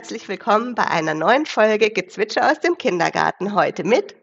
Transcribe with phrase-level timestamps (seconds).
[0.00, 3.54] Herzlich willkommen bei einer neuen Folge Gezwitscher aus dem Kindergarten.
[3.54, 4.16] Heute mit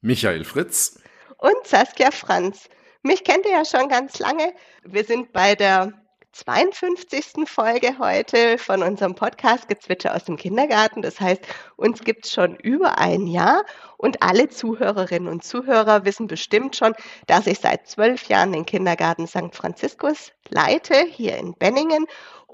[0.00, 0.98] Michael Fritz
[1.38, 2.68] und Saskia Franz.
[3.04, 4.52] Mich kennt ihr ja schon ganz lange.
[4.82, 5.92] Wir sind bei der
[6.32, 7.48] 52.
[7.48, 11.00] Folge heute von unserem Podcast Gezwitscher aus dem Kindergarten.
[11.00, 11.42] Das heißt,
[11.76, 13.64] uns gibt es schon über ein Jahr
[13.98, 16.94] und alle Zuhörerinnen und Zuhörer wissen bestimmt schon,
[17.28, 19.54] dass ich seit zwölf Jahren den Kindergarten St.
[19.54, 22.06] Franziskus leite, hier in Benningen.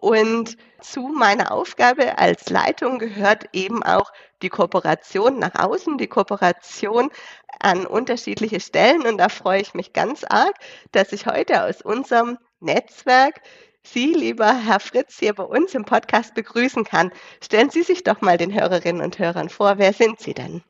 [0.07, 7.11] Und zu meiner Aufgabe als Leitung gehört eben auch die Kooperation nach außen, die Kooperation
[7.59, 9.03] an unterschiedliche Stellen.
[9.05, 10.55] Und da freue ich mich ganz arg,
[10.93, 13.41] dass ich heute aus unserem Netzwerk
[13.83, 17.11] Sie, lieber Herr Fritz, hier bei uns im Podcast begrüßen kann.
[17.43, 19.79] Stellen Sie sich doch mal den Hörerinnen und Hörern vor.
[19.79, 20.63] Wer sind Sie denn?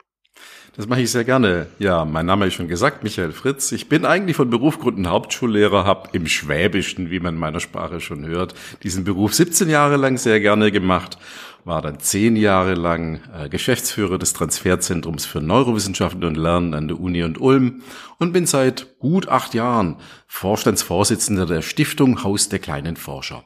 [0.76, 1.68] Das mache ich sehr gerne.
[1.78, 3.72] Ja, mein Name ist schon gesagt, Michael Fritz.
[3.72, 8.26] Ich bin eigentlich von Berufsgründen Hauptschullehrer, habe im Schwäbischen, wie man in meiner Sprache schon
[8.26, 11.16] hört, diesen Beruf 17 Jahre lang sehr gerne gemacht,
[11.64, 17.00] war dann zehn Jahre lang äh, Geschäftsführer des Transferzentrums für Neurowissenschaften und Lernen an der
[17.00, 17.82] Uni und Ulm
[18.18, 23.44] und bin seit gut acht Jahren Vorstandsvorsitzender der Stiftung Haus der kleinen Forscher.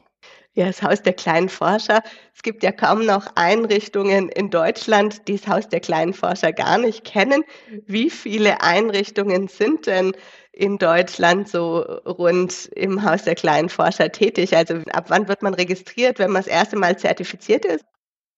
[0.53, 2.01] Ja, das Haus der kleinen Forscher.
[2.35, 6.77] Es gibt ja kaum noch Einrichtungen in Deutschland, die das Haus der kleinen Forscher gar
[6.77, 7.43] nicht kennen.
[7.85, 10.11] Wie viele Einrichtungen sind denn
[10.51, 14.55] in Deutschland so rund im Haus der kleinen Forscher tätig?
[14.55, 17.85] Also ab wann wird man registriert, wenn man das erste Mal zertifiziert ist?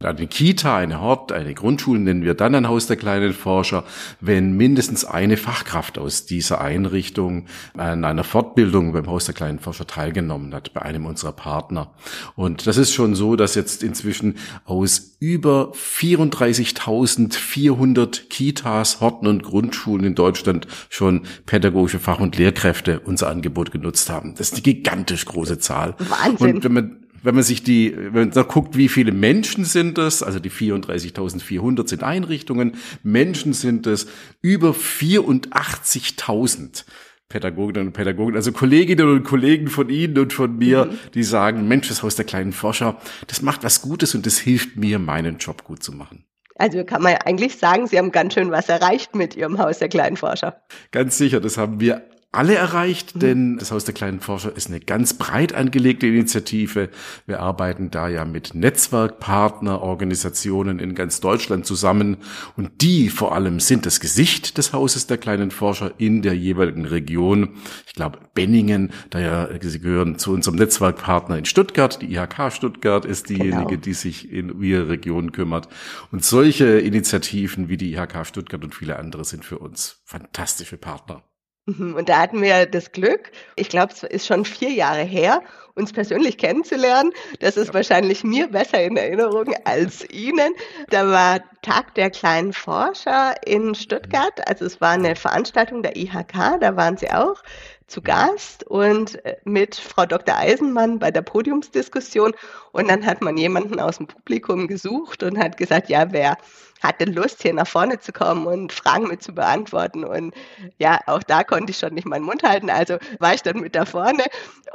[0.06, 3.84] Eine Kita, eine Hort, eine Grundschule nennen wir dann ein Haus der kleinen Forscher,
[4.20, 7.46] wenn mindestens eine Fachkraft aus dieser Einrichtung
[7.76, 11.94] an einer Fortbildung beim Haus der kleinen Forscher teilgenommen hat, bei einem unserer Partner.
[12.36, 20.06] Und das ist schon so, dass jetzt inzwischen aus über 34.400 Kitas, Horten und Grundschulen
[20.06, 24.34] in Deutschland schon pädagogische Fach- und Lehrkräfte unser Angebot genutzt haben.
[24.36, 25.96] Das ist eine gigantisch große Zahl.
[26.00, 26.56] Wahnsinn.
[26.56, 29.98] Und wenn man wenn man sich die, wenn man da guckt, wie viele Menschen sind
[29.98, 34.06] es, also die 34.400 sind Einrichtungen, Menschen sind es
[34.42, 36.84] über 84.000.
[37.30, 41.00] Pädagoginnen und Pädagogen, also Kolleginnen und Kollegen von Ihnen und von mir, mhm.
[41.16, 44.78] die sagen, Mensch, das Haus der kleinen Forscher, das macht was Gutes und das hilft
[44.78, 46.26] mir, meinen Job gut zu machen.
[46.56, 49.90] Also kann man eigentlich sagen, Sie haben ganz schön was erreicht mit Ihrem Haus der
[49.90, 50.62] kleinen Forscher.
[50.92, 53.20] Ganz sicher, das haben wir alle erreicht, mhm.
[53.20, 56.90] denn das Haus der kleinen Forscher ist eine ganz breit angelegte Initiative.
[57.26, 62.18] Wir arbeiten da ja mit Netzwerkpartnerorganisationen in ganz Deutschland zusammen
[62.58, 66.86] und die vor allem sind das Gesicht des Hauses der kleinen Forscher in der jeweiligen
[66.86, 67.50] Region.
[67.86, 72.02] Ich glaube, Benningen, da ja, sie gehören zu unserem Netzwerkpartner in Stuttgart.
[72.02, 73.82] Die IHK Stuttgart ist diejenige, genau.
[73.82, 75.68] die sich in ihre Region kümmert.
[76.12, 81.22] Und solche Initiativen wie die IHK Stuttgart und viele andere sind für uns fantastische Partner.
[81.66, 85.42] Mhm, und da hatten wir das Glück, ich glaube, es ist schon vier Jahre her,
[85.76, 87.14] uns persönlich kennenzulernen.
[87.40, 87.74] Das ist ja.
[87.74, 90.54] wahrscheinlich mir besser in Erinnerung als Ihnen.
[90.90, 94.46] Da war Tag der kleinen Forscher in Stuttgart.
[94.48, 97.42] Also es war eine Veranstaltung der IHK, da waren Sie auch
[97.88, 100.36] zu Gast und äh, mit Frau Dr.
[100.36, 102.34] Eisenmann bei der Podiumsdiskussion.
[102.72, 106.38] Und dann hat man jemanden aus dem Publikum gesucht und hat gesagt, ja, wer
[106.84, 110.04] hat denn Lust, hier nach vorne zu kommen und Fragen mit zu beantworten?
[110.04, 110.36] Und
[110.78, 112.70] ja, auch da konnte ich schon nicht meinen Mund halten.
[112.70, 114.26] Also war ich dann mit da vorne.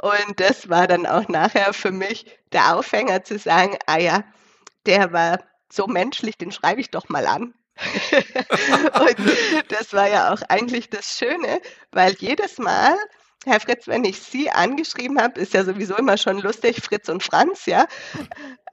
[0.01, 4.23] Und das war dann auch nachher für mich der Aufhänger zu sagen, ah ja,
[4.85, 5.39] der war
[5.71, 7.53] so menschlich, den schreibe ich doch mal an.
[8.99, 9.17] und
[9.69, 11.61] das war ja auch eigentlich das Schöne,
[11.91, 12.97] weil jedes Mal,
[13.45, 17.23] Herr Fritz, wenn ich Sie angeschrieben habe, ist ja sowieso immer schon lustig, Fritz und
[17.23, 17.85] Franz, ja.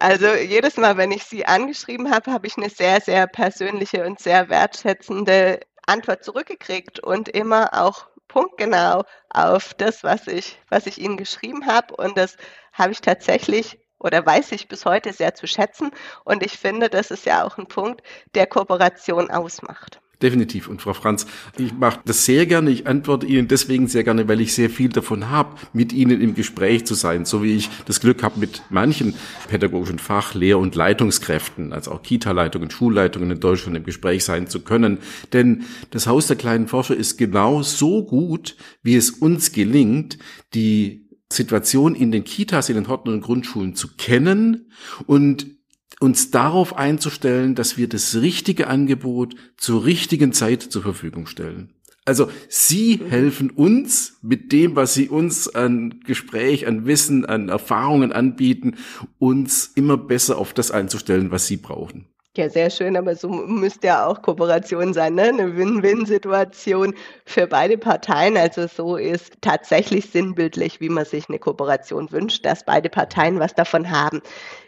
[0.00, 4.18] Also jedes Mal, wenn ich Sie angeschrieben habe, habe ich eine sehr, sehr persönliche und
[4.18, 11.16] sehr wertschätzende Antwort zurückgekriegt und immer auch punktgenau auf das, was ich, was ich Ihnen
[11.16, 11.94] geschrieben habe.
[11.96, 12.36] Und das
[12.72, 15.90] habe ich tatsächlich oder weiß ich bis heute sehr zu schätzen.
[16.24, 18.02] Und ich finde, das ist ja auch ein Punkt,
[18.34, 20.00] der Kooperation ausmacht.
[20.22, 20.68] Definitiv.
[20.68, 21.26] Und Frau Franz,
[21.58, 22.70] ich mache das sehr gerne.
[22.70, 26.34] Ich antworte Ihnen deswegen sehr gerne, weil ich sehr viel davon habe, mit Ihnen im
[26.34, 29.14] Gespräch zu sein, so wie ich das Glück habe, mit manchen
[29.48, 34.60] pädagogischen Fach-, Lehr- und Leitungskräften, also auch Kita-Leitungen, Schulleitungen in Deutschland im Gespräch sein zu
[34.60, 34.98] können.
[35.34, 40.16] Denn das Haus der kleinen Forscher ist genau so gut, wie es uns gelingt,
[40.54, 44.70] die Situation in den Kitas, in den Horten und Grundschulen zu kennen
[45.06, 45.55] und
[46.00, 51.72] uns darauf einzustellen, dass wir das richtige Angebot zur richtigen Zeit zur Verfügung stellen.
[52.04, 58.12] Also Sie helfen uns mit dem, was Sie uns an Gespräch, an Wissen, an Erfahrungen
[58.12, 58.76] anbieten,
[59.18, 62.06] uns immer besser auf das einzustellen, was Sie brauchen.
[62.36, 65.24] Ja, sehr schön, aber so müsste ja auch Kooperation sein, ne?
[65.24, 66.94] Eine Win-Win-Situation
[67.24, 68.36] für beide Parteien.
[68.36, 73.54] Also so ist tatsächlich sinnbildlich, wie man sich eine Kooperation wünscht, dass beide Parteien was
[73.54, 74.20] davon haben.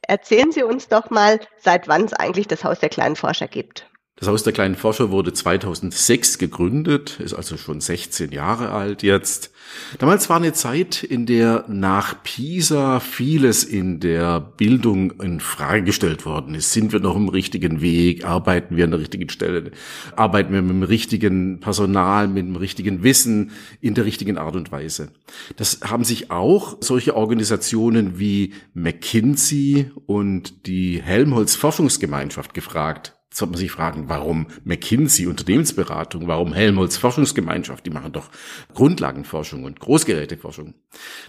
[0.07, 3.87] Erzählen Sie uns doch mal, seit wann es eigentlich das Haus der kleinen Forscher gibt.
[4.17, 9.53] Das Haus der kleinen Forscher wurde 2006 gegründet, ist also schon 16 Jahre alt jetzt.
[9.99, 16.27] Damals war eine Zeit, in der nach Pisa vieles in der Bildung in Frage gestellt
[16.27, 16.73] worden ist.
[16.73, 18.25] Sind wir noch im richtigen Weg?
[18.25, 19.71] Arbeiten wir an der richtigen Stelle?
[20.17, 23.51] Arbeiten wir mit dem richtigen Personal, mit dem richtigen Wissen,
[23.81, 25.11] in der richtigen Art und Weise?
[25.57, 33.59] Das haben sich auch solche Organisationen wie McKinsey und die Helmholtz Forschungsgemeinschaft gefragt sollte man
[33.59, 38.31] sich fragen, warum McKinsey Unternehmensberatung, warum Helmholtz Forschungsgemeinschaft, die machen doch
[38.75, 40.75] Grundlagenforschung und Großgeräteforschung.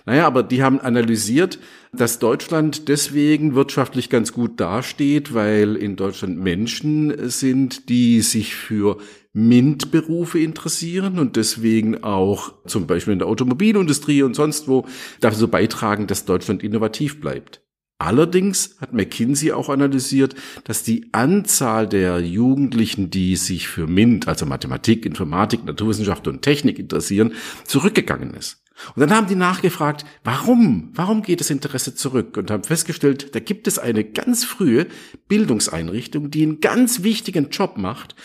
[0.06, 1.60] Naja, aber die haben analysiert,
[1.92, 8.98] dass Deutschland deswegen wirtschaftlich ganz gut dasteht, weil in Deutschland Menschen sind, die sich für
[9.34, 14.88] MINT-Berufe interessieren und deswegen auch zum Beispiel in der Automobilindustrie und sonst wo
[15.19, 17.62] dazu beitragen, dass Deutschland innovativ bleibt.
[18.00, 24.46] Allerdings hat McKinsey auch analysiert, dass die Anzahl der Jugendlichen, die sich für MINT, also
[24.46, 27.34] Mathematik, Informatik, Naturwissenschaft und Technik interessieren,
[27.66, 28.63] zurückgegangen ist.
[28.96, 30.92] Und dann haben die nachgefragt, warum?
[30.94, 32.38] Warum geht das Interesse zurück?
[32.38, 34.88] Und haben festgestellt, da gibt es eine ganz frühe
[35.28, 38.16] Bildungseinrichtung, die einen ganz wichtigen Job macht,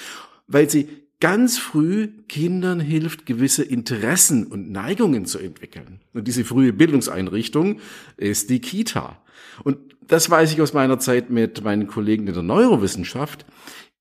[0.46, 0.86] weil sie
[1.18, 6.00] ganz früh Kindern hilft, gewisse Interessen und Neigungen zu entwickeln.
[6.12, 7.80] Und diese frühe Bildungseinrichtung
[8.16, 9.18] ist die Kita.
[9.62, 13.46] Und das weiß ich aus meiner Zeit mit meinen Kollegen in der Neurowissenschaft.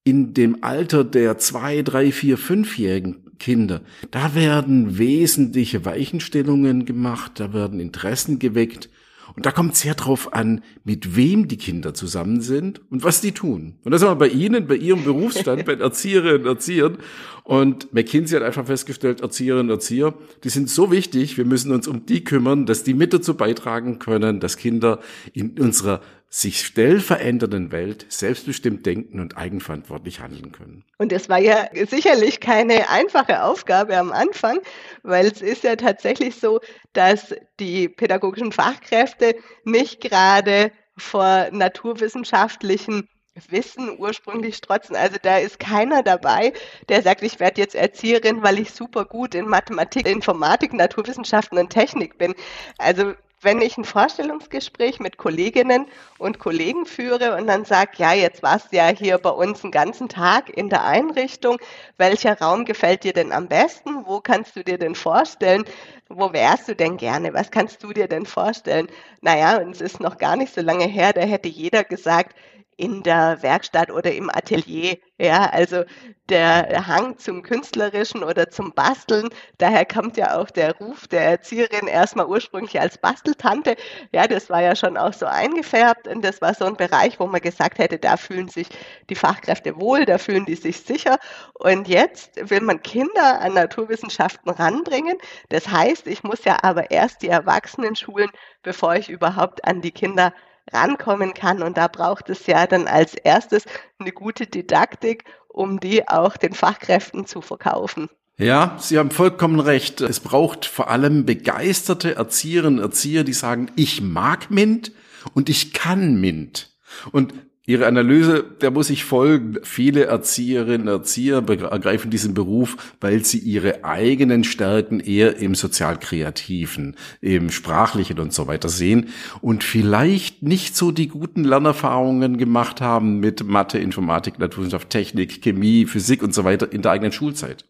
[0.04, 7.54] In dem Alter der zwei, drei, vier, fünfjährigen Kinder, da werden wesentliche Weichenstellungen gemacht, da
[7.54, 8.90] werden Interessen geweckt
[9.36, 13.32] und da kommt sehr drauf an, mit wem die Kinder zusammen sind und was die
[13.32, 13.76] tun.
[13.84, 16.98] Und das haben wir bei Ihnen, bei Ihrem Berufsstand, bei Erzieherinnen und Erziehern.
[17.44, 20.14] Und McKinsey hat einfach festgestellt, Erzieherinnen und Erzieher,
[20.44, 24.00] die sind so wichtig, wir müssen uns um die kümmern, dass die mit dazu beitragen
[24.00, 25.00] können, dass Kinder
[25.34, 26.02] in unserer
[26.36, 30.84] sich schnell verändernden Welt selbstbestimmt denken und eigenverantwortlich handeln können.
[30.98, 34.58] Und es war ja sicherlich keine einfache Aufgabe am Anfang,
[35.04, 36.60] weil es ist ja tatsächlich so,
[36.94, 43.08] dass die pädagogischen Fachkräfte nicht gerade vor naturwissenschaftlichen
[43.50, 44.96] Wissen ursprünglich strotzen.
[44.96, 46.54] Also da ist keiner dabei,
[46.90, 51.70] der sagt, ich werde jetzt Erzieherin, weil ich super gut in Mathematik, Informatik, Naturwissenschaften und
[51.70, 52.34] Technik bin.
[52.80, 55.88] Also wenn ich ein Vorstellungsgespräch mit Kolleginnen
[56.18, 59.72] und Kollegen führe und dann sage, ja, jetzt warst du ja hier bei uns einen
[59.72, 61.58] ganzen Tag in der Einrichtung,
[61.98, 64.06] welcher Raum gefällt dir denn am besten?
[64.06, 65.66] Wo kannst du dir denn vorstellen?
[66.10, 67.34] Wo wärst du denn gerne?
[67.34, 68.88] Was kannst du dir denn vorstellen?
[69.22, 72.36] Naja, und es ist noch gar nicht so lange her, da hätte jeder gesagt,
[72.78, 74.98] in der Werkstatt oder im Atelier.
[75.20, 75.84] Ja, also
[76.30, 81.88] der Hang zum Künstlerischen oder zum Basteln, daher kommt ja auch der Ruf der Erzieherin
[81.88, 83.76] erstmal ursprünglich als Basteltante.
[84.12, 87.28] Ja, das war ja schon auch so eingefärbt und das war so ein Bereich, wo
[87.28, 88.68] man gesagt hätte, da fühlen sich
[89.10, 91.18] die Fachkräfte wohl, da fühlen die sich sicher.
[91.54, 95.18] Und jetzt will man Kinder an Naturwissenschaften ranbringen.
[95.50, 98.30] Das heißt, ich muss ja aber erst die Erwachsenen schulen,
[98.62, 100.34] bevor ich überhaupt an die Kinder
[100.72, 101.62] rankommen kann.
[101.64, 103.66] Und da braucht es ja dann als erstes
[104.00, 108.10] eine gute Didaktik, um die auch den Fachkräften zu verkaufen.
[108.38, 110.02] Ja, Sie haben vollkommen recht.
[110.02, 114.92] Es braucht vor allem begeisterte Erzieherinnen und Erzieher, die sagen, ich mag MINT
[115.34, 116.72] und ich kann MINT.
[117.12, 117.34] Und
[117.66, 119.56] Ihre Analyse, der muss ich folgen.
[119.64, 126.98] Viele Erzieherinnen und Erzieher ergreifen diesen Beruf, weil sie ihre eigenen Stärken eher im sozial-kreativen,
[127.22, 133.22] im sprachlichen und so weiter sehen und vielleicht nicht so die guten Lernerfahrungen gemacht haben
[133.22, 137.64] mit Mathe, Informatik, Naturwissenschaft, Technik, Chemie, Physik und so weiter in der eigenen Schulzeit.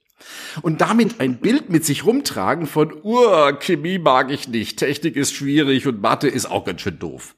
[0.63, 5.35] Und damit ein Bild mit sich rumtragen von, uh, Chemie mag ich nicht, Technik ist
[5.35, 7.35] schwierig und Mathe ist auch ganz schön doof.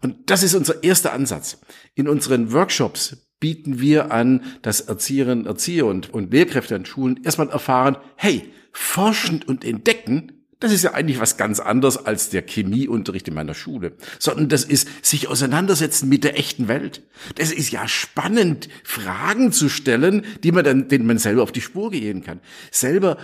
[0.00, 1.58] Und das ist unser erster Ansatz.
[1.94, 7.50] In unseren Workshops bieten wir an, dass Erzieherinnen, Erzieher und, und Lehrkräfte an Schulen erstmal
[7.50, 13.26] erfahren, hey, forschend und entdecken, das ist ja eigentlich was ganz anderes als der Chemieunterricht
[13.26, 17.02] in meiner Schule, sondern das ist sich auseinandersetzen mit der echten Welt.
[17.34, 21.60] Das ist ja spannend, Fragen zu stellen, die man dann, denen man selber auf die
[21.60, 22.40] Spur gehen kann.
[22.70, 23.18] Selber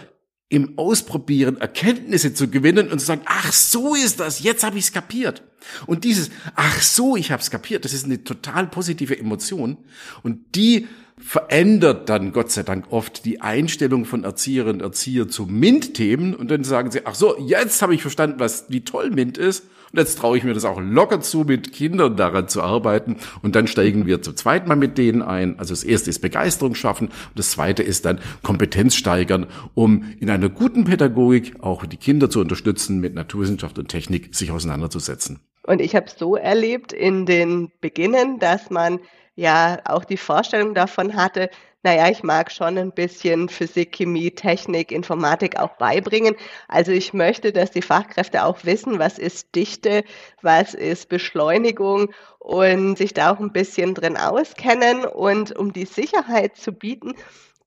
[0.50, 4.84] im Ausprobieren Erkenntnisse zu gewinnen und zu sagen, ach, so ist das, jetzt habe ich
[4.84, 5.42] es kapiert.
[5.86, 9.76] Und dieses, ach so, ich hab's kapiert, das ist eine total positive Emotion.
[10.22, 10.88] Und die
[11.18, 16.50] verändert dann Gott sei Dank oft die Einstellung von Erzieherinnen und Erzieher zu MINT-Themen und
[16.50, 19.99] dann sagen sie, ach so, jetzt habe ich verstanden, was wie toll MINT ist und
[19.99, 23.16] jetzt traue ich mir das auch locker zu, mit Kindern daran zu arbeiten.
[23.42, 25.59] Und dann steigen wir zum zweiten Mal mit denen ein.
[25.59, 30.30] Also das erste ist Begeisterung schaffen und das zweite ist dann Kompetenz steigern, um in
[30.30, 35.40] einer guten Pädagogik auch die Kinder zu unterstützen, mit Naturwissenschaft und Technik sich auseinanderzusetzen.
[35.62, 39.00] Und ich habe so erlebt in den Beginnen, dass man
[39.37, 41.50] ja auch die Vorstellung davon hatte,
[41.85, 46.35] naja, ich mag schon ein bisschen Physik, Chemie, Technik, Informatik auch beibringen.
[46.66, 50.04] Also ich möchte, dass die Fachkräfte auch wissen, was ist Dichte,
[50.42, 55.04] was ist Beschleunigung und sich da auch ein bisschen drin auskennen.
[55.04, 57.14] Und um die Sicherheit zu bieten,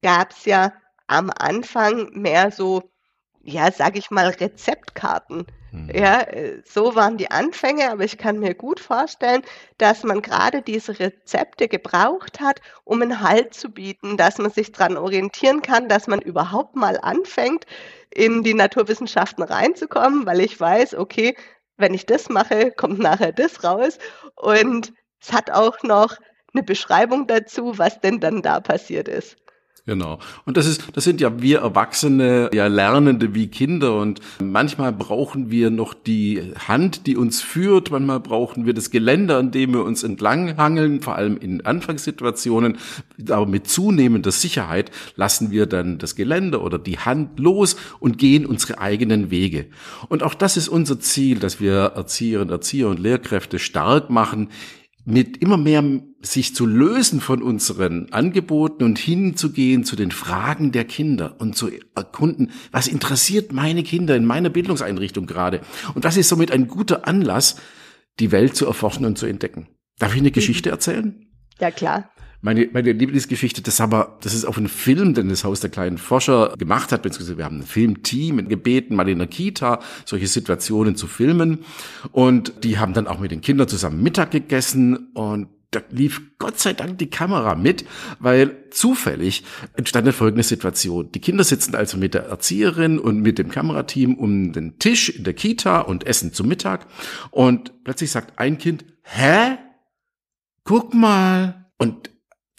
[0.01, 0.73] gab es ja
[1.07, 2.83] am Anfang mehr so,
[3.43, 5.45] ja, sag ich mal, Rezeptkarten.
[5.71, 5.91] Mhm.
[5.93, 9.41] Ja, äh, so waren die Anfänge, aber ich kann mir gut vorstellen,
[9.77, 14.71] dass man gerade diese Rezepte gebraucht hat, um einen Halt zu bieten, dass man sich
[14.73, 17.65] daran orientieren kann, dass man überhaupt mal anfängt,
[18.13, 21.35] in die Naturwissenschaften reinzukommen, weil ich weiß, okay,
[21.77, 23.97] wenn ich das mache, kommt nachher das raus.
[24.35, 26.17] Und es hat auch noch
[26.53, 29.37] eine Beschreibung dazu, was denn dann da passiert ist.
[29.85, 30.19] Genau.
[30.45, 35.49] Und das ist, das sind ja wir Erwachsene, ja Lernende wie Kinder und manchmal brauchen
[35.49, 37.89] wir noch die Hand, die uns führt.
[37.89, 42.77] Manchmal brauchen wir das Geländer, an dem wir uns entlanghangeln, vor allem in Anfangssituationen.
[43.29, 48.45] Aber mit zunehmender Sicherheit lassen wir dann das Geländer oder die Hand los und gehen
[48.45, 49.65] unsere eigenen Wege.
[50.09, 54.49] Und auch das ist unser Ziel, dass wir Erzieherinnen, Erzieher und Lehrkräfte stark machen,
[55.05, 55.83] mit immer mehr
[56.21, 61.69] sich zu lösen von unseren Angeboten und hinzugehen zu den Fragen der Kinder und zu
[61.95, 65.61] erkunden, was interessiert meine Kinder in meiner Bildungseinrichtung gerade.
[65.95, 67.55] Und das ist somit ein guter Anlass,
[68.19, 69.67] die Welt zu erforschen und zu entdecken.
[69.97, 71.27] Darf ich eine Geschichte erzählen?
[71.59, 72.11] Ja, klar.
[72.41, 75.99] Meine, meine Lieblingsgeschichte, das aber, das ist auf einen Film, den das Haus der kleinen
[75.99, 80.95] Forscher gemacht hat, beziehungsweise wir haben ein Filmteam gebeten, mal in der Kita solche Situationen
[80.95, 81.59] zu filmen.
[82.11, 86.59] Und die haben dann auch mit den Kindern zusammen Mittag gegessen und da lief Gott
[86.59, 87.85] sei Dank die Kamera mit,
[88.19, 89.43] weil zufällig
[89.75, 91.11] entstand eine folgende Situation.
[91.13, 95.23] Die Kinder sitzen also mit der Erzieherin und mit dem Kamerateam um den Tisch in
[95.23, 96.87] der Kita und essen zu Mittag.
[97.31, 99.57] Und plötzlich sagt ein Kind, hä?
[100.65, 101.71] Guck mal.
[101.77, 102.10] Und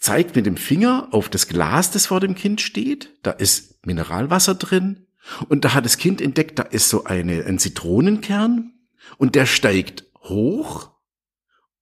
[0.03, 3.17] zeigt mit dem Finger auf das Glas, das vor dem Kind steht.
[3.23, 5.07] Da ist Mineralwasser drin.
[5.47, 8.73] Und da hat das Kind entdeckt, da ist so eine, ein Zitronenkern.
[9.17, 10.91] Und der steigt hoch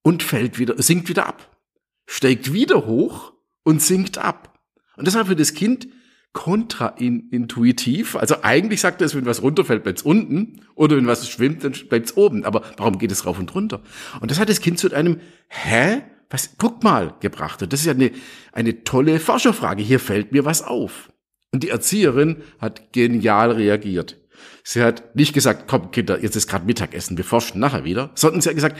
[0.04, 1.58] und fällt wieder, sinkt wieder ab.
[2.06, 4.60] Steigt wieder hoch und sinkt ab.
[4.98, 5.88] Und das war für das Kind
[6.32, 8.16] kontraintuitiv.
[8.16, 10.62] Also eigentlich sagt es, wenn was runterfällt, bleibt's unten.
[10.76, 12.46] Oder wenn was schwimmt, dann bleibt's oben.
[12.46, 13.82] Aber warum geht es rauf und runter?
[14.20, 16.04] Und das hat das Kind zu einem, hä?
[16.32, 17.72] Was, guck mal, gebracht hat.
[17.72, 18.12] Das ist ja eine,
[18.52, 19.84] eine tolle Forscherfrage.
[19.84, 21.12] Hier fällt mir was auf.
[21.54, 24.18] Und die Erzieherin hat genial reagiert.
[24.64, 28.42] Sie hat nicht gesagt, komm Kinder, jetzt ist gerade Mittagessen, wir forschen nachher wieder, sondern
[28.42, 28.78] sie hat gesagt,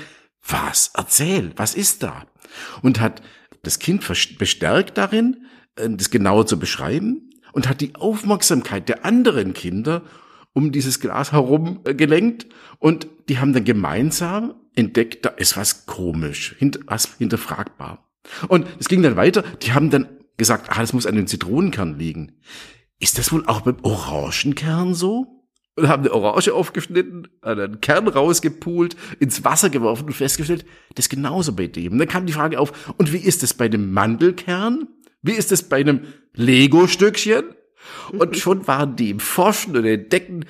[0.48, 2.26] was, erzähl, was ist da?
[2.82, 3.22] Und hat
[3.64, 9.54] das Kind bestärkt darin, äh, das genauer zu beschreiben und hat die Aufmerksamkeit der anderen
[9.54, 10.04] Kinder
[10.54, 12.48] um dieses Glas herum äh, gelenkt
[12.80, 18.08] und die haben dann gemeinsam entdeckt, da ist was komisch, was hinterfragbar.
[18.48, 21.98] Und es ging dann weiter, die haben dann gesagt, ah, das muss an den Zitronenkern
[21.98, 22.40] liegen.
[23.00, 25.42] Ist das wohl auch beim Orangenkern so?
[25.76, 31.10] Und haben eine Orange aufgeschnitten, einen Kern rausgepult, ins Wasser geworfen und festgestellt, das ist
[31.10, 31.94] genauso bei dem.
[31.94, 34.88] Und dann kam die Frage auf, und wie ist es bei dem Mandelkern?
[35.22, 36.02] Wie ist es bei einem
[36.34, 37.44] Lego-Stückchen?
[38.12, 40.46] Und schon waren die im Forschen und Entdecken,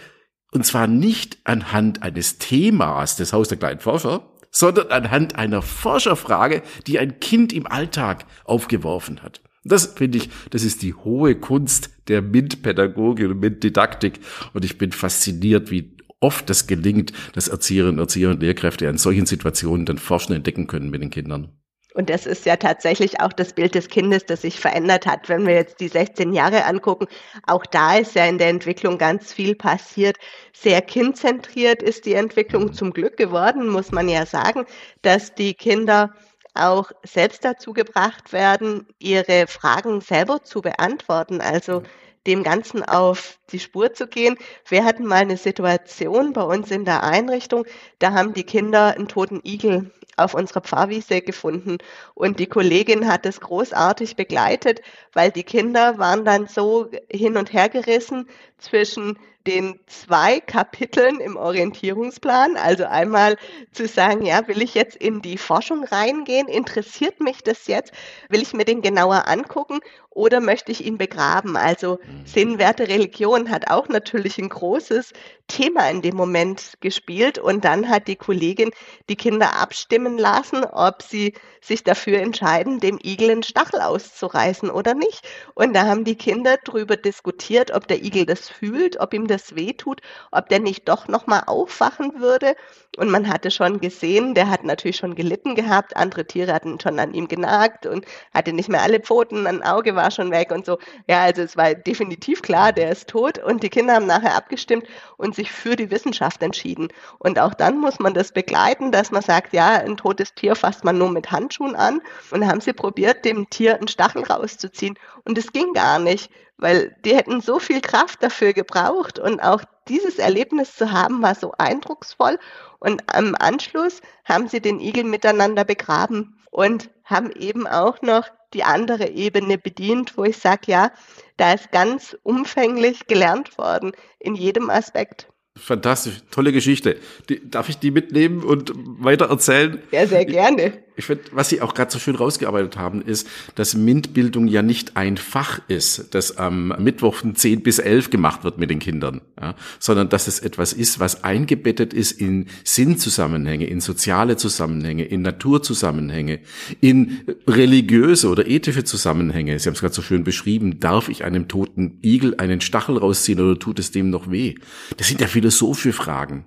[0.52, 6.62] und zwar nicht anhand eines Themas des Haus der kleinen Forscher, sondern anhand einer Forscherfrage,
[6.88, 9.42] die ein Kind im Alltag aufgeworfen hat.
[9.64, 14.20] Das finde ich, das ist die hohe Kunst der MINT-Pädagogik und MINT-Didaktik.
[14.54, 19.26] Und ich bin fasziniert, wie oft das gelingt, dass Erzieherinnen, Erzieher und Lehrkräfte in solchen
[19.26, 21.50] Situationen dann forschen entdecken können mit den Kindern.
[21.94, 25.28] Und das ist ja tatsächlich auch das Bild des Kindes, das sich verändert hat.
[25.28, 27.08] Wenn wir jetzt die 16 Jahre angucken,
[27.48, 30.18] auch da ist ja in der Entwicklung ganz viel passiert.
[30.54, 34.66] Sehr kindzentriert ist die Entwicklung zum Glück geworden, muss man ja sagen,
[35.02, 36.14] dass die Kinder
[36.54, 41.42] auch selbst dazu gebracht werden, ihre Fragen selber zu beantworten.
[41.42, 41.84] Also
[42.28, 44.38] dem Ganzen auf die Spur zu gehen.
[44.68, 47.66] Wir hatten mal eine Situation bei uns in der Einrichtung,
[48.00, 49.92] da haben die Kinder einen toten Igel
[50.24, 51.78] auf unserer Pfarrwiese gefunden.
[52.14, 54.82] Und die Kollegin hat es großartig begleitet,
[55.14, 59.18] weil die Kinder waren dann so hin und her gerissen zwischen
[59.48, 62.58] den zwei Kapiteln im Orientierungsplan.
[62.58, 63.38] Also einmal
[63.72, 66.48] zu sagen, ja, will ich jetzt in die Forschung reingehen?
[66.48, 67.92] Interessiert mich das jetzt?
[68.30, 69.80] Will ich mir den genauer angucken?
[70.14, 71.56] Oder möchte ich ihn begraben?
[71.56, 72.26] Also mhm.
[72.26, 75.14] Sinnwerte Religion hat auch natürlich ein großes
[75.48, 77.40] Thema in dem Moment gespielt.
[77.40, 78.72] Und dann hat die Kollegin
[79.08, 84.96] die Kinder abstimmen lassen, ob sie sich dafür entscheiden, dem Igel einen Stachel auszureißen oder
[84.96, 85.26] nicht.
[85.54, 89.56] Und da haben die Kinder darüber diskutiert, ob der Igel das fühlt, ob ihm das
[89.56, 92.56] wehtut, ob der nicht doch nochmal aufwachen würde.
[92.98, 95.96] Und man hatte schon gesehen, der hat natürlich schon gelitten gehabt.
[95.96, 99.96] Andere Tiere hatten schon an ihm genagt und hatte nicht mehr alle Pfoten, ein Auge
[99.96, 100.78] war schon weg und so.
[101.08, 103.38] Ja, also es war definitiv klar, der ist tot.
[103.38, 106.90] Und die Kinder haben nachher abgestimmt und sich für die Wissenschaft entschieden.
[107.18, 110.84] Und auch dann muss man das begleiten, dass man sagt, ja, ein totes Tier fasst
[110.84, 112.02] man nur mit Handschuhen an.
[112.32, 114.98] Und haben sie probiert, dem Tier einen Stachel rauszuziehen.
[115.24, 116.30] Und es ging gar nicht,
[116.62, 119.20] weil die hätten so viel Kraft dafür gebraucht.
[119.20, 122.40] Und auch dieses Erlebnis zu haben, war so eindrucksvoll.
[122.80, 128.64] Und am Anschluss haben sie den Igel miteinander begraben und haben eben auch noch die
[128.64, 130.92] andere Ebene bedient, wo ich sage, ja,
[131.38, 135.28] da ist ganz umfänglich gelernt worden in jedem Aspekt.
[135.58, 136.98] Fantastisch, tolle Geschichte.
[137.28, 139.82] Die, darf ich die mitnehmen und weiter erzählen?
[139.92, 140.74] Ja, sehr gerne.
[140.96, 144.98] Ich finde, was Sie auch gerade so schön rausgearbeitet haben, ist, dass MINT-Bildung ja nicht
[144.98, 149.22] ein Fach ist, das am Mittwoch von 10 bis 11 gemacht wird mit den Kindern,
[149.40, 155.22] ja, sondern dass es etwas ist, was eingebettet ist in Sinnzusammenhänge, in soziale Zusammenhänge, in
[155.22, 156.40] Naturzusammenhänge,
[156.82, 159.58] in religiöse oder ethische Zusammenhänge.
[159.60, 160.80] Sie haben es gerade so schön beschrieben.
[160.80, 164.56] Darf ich einem toten Igel einen Stachel rausziehen oder tut es dem noch weh?
[164.98, 166.46] Das sind ja philosophische Fragen.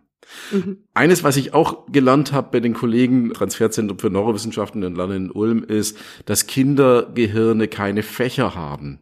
[0.53, 0.79] Mhm.
[0.95, 5.31] Eines, was ich auch gelernt habe bei den Kollegen Transferzentrum für Neurowissenschaften in Lernen in
[5.31, 9.01] Ulm, ist, dass Kindergehirne keine Fächer haben.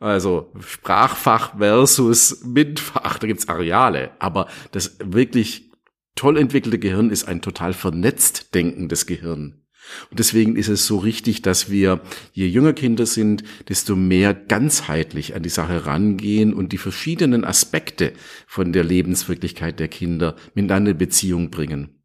[0.00, 4.10] Also Sprachfach versus MINT-Fach, da gibt's Areale.
[4.18, 5.70] Aber das wirklich
[6.14, 9.61] toll entwickelte Gehirn ist ein total vernetzt denkendes Gehirn.
[10.10, 12.00] Und deswegen ist es so richtig, dass wir,
[12.32, 18.12] je jünger Kinder sind, desto mehr ganzheitlich an die Sache rangehen und die verschiedenen Aspekte
[18.46, 22.02] von der Lebenswirklichkeit der Kinder miteinander in Beziehung bringen.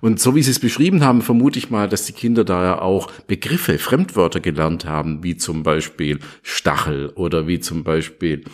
[0.00, 2.82] Und so wie Sie es beschrieben haben, vermute ich mal, dass die Kinder da ja
[2.82, 8.44] auch Begriffe, Fremdwörter gelernt haben, wie zum Beispiel Stachel oder wie zum Beispiel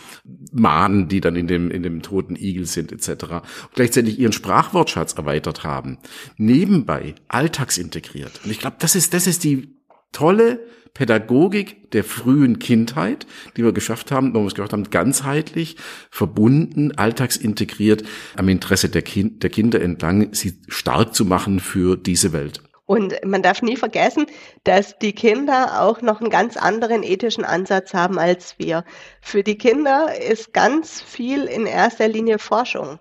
[0.55, 3.09] Mahnen, die dann in dem, in dem toten Igel sind, etc.
[3.09, 5.97] Und gleichzeitig ihren Sprachwortschatz erweitert haben.
[6.37, 8.41] Nebenbei alltagsintegriert.
[8.43, 9.75] Und ich glaube, das ist, das ist die
[10.11, 10.59] tolle
[10.95, 15.75] Pädagogik der frühen Kindheit, die wir geschafft haben, wo wir es geschafft haben, ganzheitlich,
[16.09, 18.03] verbunden, alltagsintegriert
[18.37, 22.61] am Interesse der, kind, der Kinder entlang, sie stark zu machen für diese Welt.
[22.85, 24.27] Und man darf nie vergessen,
[24.63, 28.83] dass die Kinder auch noch einen ganz anderen ethischen Ansatz haben als wir.
[29.21, 32.99] Für die Kinder ist ganz viel in erster Linie Forschung.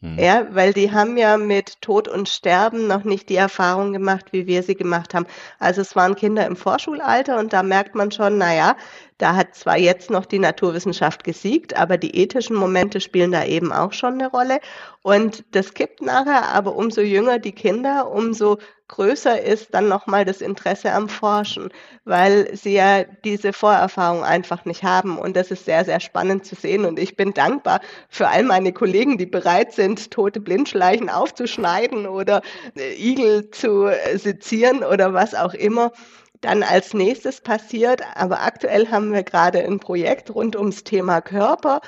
[0.00, 0.18] Mhm.
[0.18, 4.46] Ja, weil die haben ja mit Tod und Sterben noch nicht die Erfahrung gemacht, wie
[4.46, 5.26] wir sie gemacht haben.
[5.58, 8.76] Also es waren Kinder im Vorschulalter und da merkt man schon, naja,
[9.18, 13.72] da hat zwar jetzt noch die Naturwissenschaft gesiegt, aber die ethischen Momente spielen da eben
[13.72, 14.60] auch schon eine Rolle.
[15.02, 20.40] Und das kippt nachher, aber umso jünger die Kinder, umso größer ist dann nochmal das
[20.40, 21.70] Interesse am Forschen,
[22.04, 25.18] weil sie ja diese Vorerfahrung einfach nicht haben.
[25.18, 26.84] Und das ist sehr, sehr spannend zu sehen.
[26.84, 32.42] Und ich bin dankbar für all meine Kollegen, die bereit sind, tote Blindschleichen aufzuschneiden oder
[32.76, 35.92] äh, Igel zu äh, sezieren oder was auch immer
[36.40, 38.02] dann als nächstes passiert.
[38.14, 41.80] Aber aktuell haben wir gerade ein Projekt rund ums Thema Körper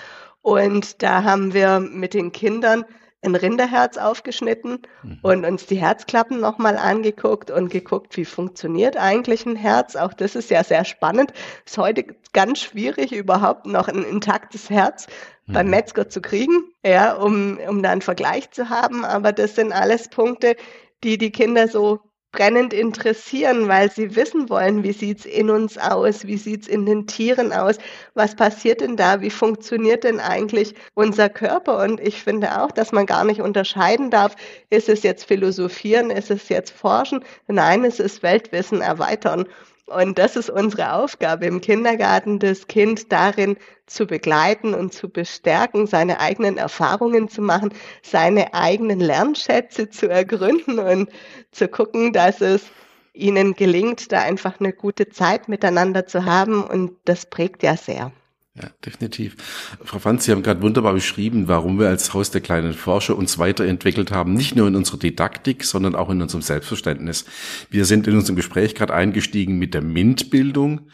[0.43, 2.85] und da haben wir mit den Kindern
[3.23, 5.19] ein Rinderherz aufgeschnitten mhm.
[5.23, 9.97] und uns die Herzklappen nochmal angeguckt und geguckt, wie funktioniert eigentlich ein Herz.
[9.97, 11.33] Auch das ist ja sehr spannend.
[11.67, 15.09] Ist heute ganz schwierig, überhaupt noch ein intaktes Herz
[15.47, 15.53] mhm.
[15.53, 19.05] beim Metzger zu kriegen, ja, um, um da einen Vergleich zu haben.
[19.05, 20.55] Aber das sind alles Punkte,
[21.03, 22.01] die die Kinder so
[22.33, 27.07] brennend interessieren, weil sie wissen wollen, wie sieht's in uns aus, wie sieht's in den
[27.07, 27.79] Tieren aus,
[28.15, 31.83] was passiert denn da, wie funktioniert denn eigentlich unser Körper?
[31.83, 34.37] Und ich finde auch, dass man gar nicht unterscheiden darf,
[34.71, 37.25] ist es jetzt Philosophieren, ist es jetzt Forschen?
[37.47, 39.47] Nein, es ist Weltwissen erweitern.
[39.89, 45.87] Und das ist unsere Aufgabe im Kindergarten, das Kind darin zu begleiten und zu bestärken,
[45.87, 47.73] seine eigenen Erfahrungen zu machen,
[48.03, 51.11] seine eigenen Lernschätze zu ergründen und
[51.53, 52.67] zu gucken, dass es
[53.15, 56.63] ihnen gelingt, da einfach eine gute Zeit miteinander zu haben.
[56.63, 58.13] Und das prägt ja sehr.
[58.61, 59.37] Ja, definitiv.
[59.85, 63.39] Frau Franz, Sie haben gerade wunderbar beschrieben, warum wir als Haus der kleinen Forscher uns
[63.39, 67.25] weiterentwickelt haben, nicht nur in unserer Didaktik, sondern auch in unserem Selbstverständnis.
[67.71, 70.91] Wir sind in unserem Gespräch gerade eingestiegen mit der MINT-Bildung.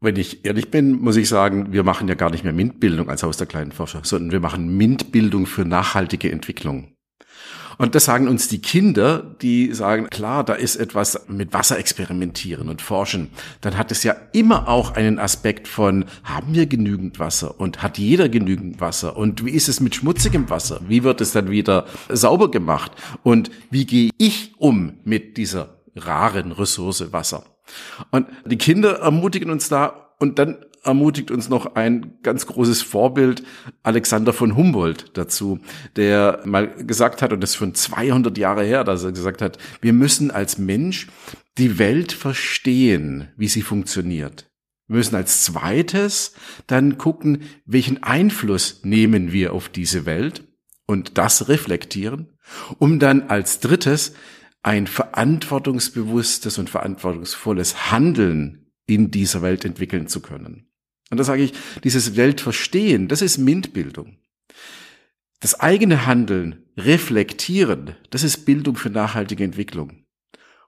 [0.00, 3.22] Wenn ich ehrlich bin, muss ich sagen, wir machen ja gar nicht mehr MINT-Bildung als
[3.22, 6.95] Haus der kleinen Forscher, sondern wir machen MINT-Bildung für nachhaltige Entwicklung.
[7.78, 12.68] Und das sagen uns die Kinder, die sagen, klar, da ist etwas mit Wasser experimentieren
[12.68, 13.30] und forschen.
[13.60, 17.98] Dann hat es ja immer auch einen Aspekt von, haben wir genügend Wasser und hat
[17.98, 19.16] jeder genügend Wasser?
[19.16, 20.80] Und wie ist es mit schmutzigem Wasser?
[20.88, 22.92] Wie wird es dann wieder sauber gemacht?
[23.22, 27.44] Und wie gehe ich um mit dieser raren Ressource Wasser?
[28.10, 33.42] Und die Kinder ermutigen uns da und dann ermutigt uns noch ein ganz großes Vorbild,
[33.82, 35.58] Alexander von Humboldt dazu,
[35.96, 39.58] der mal gesagt hat, und das ist schon 200 Jahre her, dass er gesagt hat,
[39.80, 41.08] wir müssen als Mensch
[41.58, 44.50] die Welt verstehen, wie sie funktioniert.
[44.88, 46.34] Wir müssen als zweites
[46.66, 50.44] dann gucken, welchen Einfluss nehmen wir auf diese Welt
[50.86, 52.38] und das reflektieren,
[52.78, 54.14] um dann als drittes
[54.62, 60.68] ein verantwortungsbewusstes und verantwortungsvolles Handeln in dieser Welt entwickeln zu können.
[61.10, 61.52] Und da sage ich,
[61.84, 64.16] dieses Weltverstehen, das ist MINT-Bildung.
[65.40, 70.04] Das eigene Handeln, reflektieren, das ist Bildung für nachhaltige Entwicklung.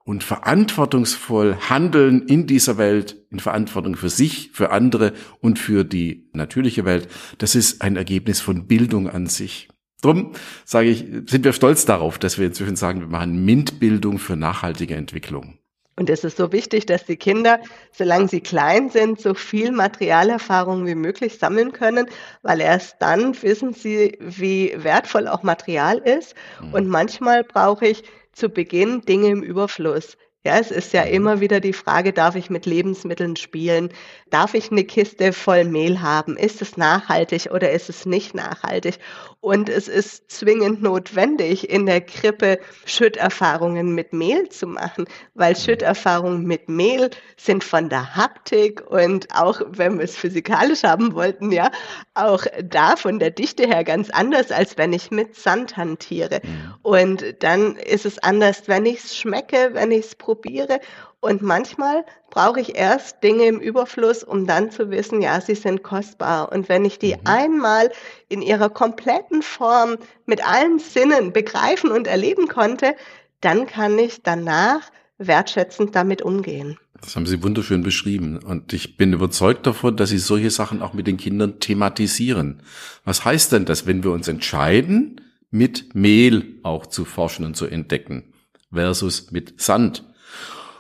[0.04, 6.30] Und verantwortungsvoll handeln in dieser Welt, in Verantwortung für sich, für andere und für die
[6.32, 9.68] natürliche Welt, das ist ein Ergebnis von Bildung an sich.
[10.00, 10.32] Drum
[10.64, 14.94] sage ich, sind wir stolz darauf, dass wir inzwischen sagen, wir machen MINT-Bildung für nachhaltige
[14.94, 15.58] Entwicklung.
[15.98, 17.58] Und es ist so wichtig, dass die Kinder,
[17.90, 22.06] solange sie klein sind, so viel Materialerfahrung wie möglich sammeln können,
[22.42, 26.36] weil erst dann wissen sie, wie wertvoll auch Material ist.
[26.60, 26.74] Mhm.
[26.74, 30.16] Und manchmal brauche ich zu Beginn Dinge im Überfluss.
[30.44, 31.12] Ja, es ist ja mhm.
[31.12, 33.88] immer wieder die Frage, darf ich mit Lebensmitteln spielen?
[34.30, 36.36] Darf ich eine Kiste voll Mehl haben?
[36.36, 39.00] Ist es nachhaltig oder ist es nicht nachhaltig?
[39.40, 45.54] Und es ist zwingend notwendig, in der Krippe Schütterfahrungen mit Mehl zu machen, weil.
[45.58, 51.52] Schütterfahrungen mit Mehl sind von der Haptik und auch, wenn wir es physikalisch haben wollten,
[51.52, 51.70] ja,
[52.14, 56.40] auch da von der Dichte her ganz anders, als wenn ich mit Sand hantiere.
[56.42, 56.74] Mhm.
[56.82, 60.80] Und dann ist es anders, wenn ich es schmecke, wenn ich es probiere
[61.20, 65.82] und manchmal brauche ich erst Dinge im Überfluss, um dann zu wissen, ja, sie sind
[65.82, 66.52] kostbar.
[66.52, 67.20] Und wenn ich die mhm.
[67.24, 67.90] einmal
[68.28, 72.94] in ihrer kompletten Form mit allen Sinnen begreifen und erleben konnte,
[73.40, 76.78] dann kann ich danach wertschätzend damit umgehen.
[77.00, 78.38] Das haben Sie wunderschön beschrieben.
[78.38, 82.62] Und ich bin überzeugt davon, dass Sie solche Sachen auch mit den Kindern thematisieren.
[83.04, 87.66] Was heißt denn das, wenn wir uns entscheiden, mit Mehl auch zu forschen und zu
[87.66, 88.32] entdecken
[88.72, 90.04] versus mit Sand?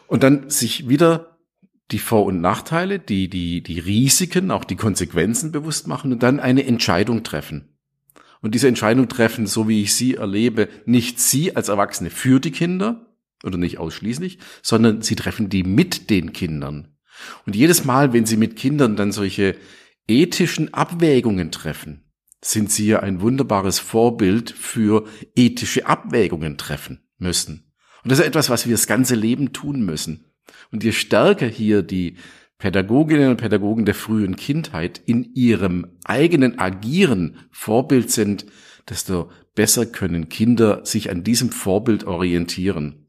[0.08, 1.38] Und dann sich wieder
[1.90, 6.40] die Vor- und Nachteile, die, die, die Risiken, auch die Konsequenzen bewusst machen und dann
[6.40, 7.76] eine Entscheidung treffen.
[8.40, 12.52] Und diese Entscheidung treffen, so wie ich sie erlebe, nicht Sie als Erwachsene für die
[12.52, 13.06] Kinder
[13.44, 16.96] oder nicht ausschließlich, sondern Sie treffen die mit den Kindern.
[17.46, 19.56] Und jedes Mal, wenn Sie mit Kindern dann solche
[20.06, 22.04] ethischen Abwägungen treffen,
[22.42, 27.67] sind Sie ja ein wunderbares Vorbild für ethische Abwägungen treffen müssen.
[28.02, 30.24] Und das ist etwas, was wir das ganze Leben tun müssen.
[30.70, 32.16] Und je stärker hier die
[32.58, 38.46] Pädagoginnen und Pädagogen der frühen Kindheit in ihrem eigenen Agieren Vorbild sind,
[38.88, 43.06] desto besser können Kinder sich an diesem Vorbild orientieren.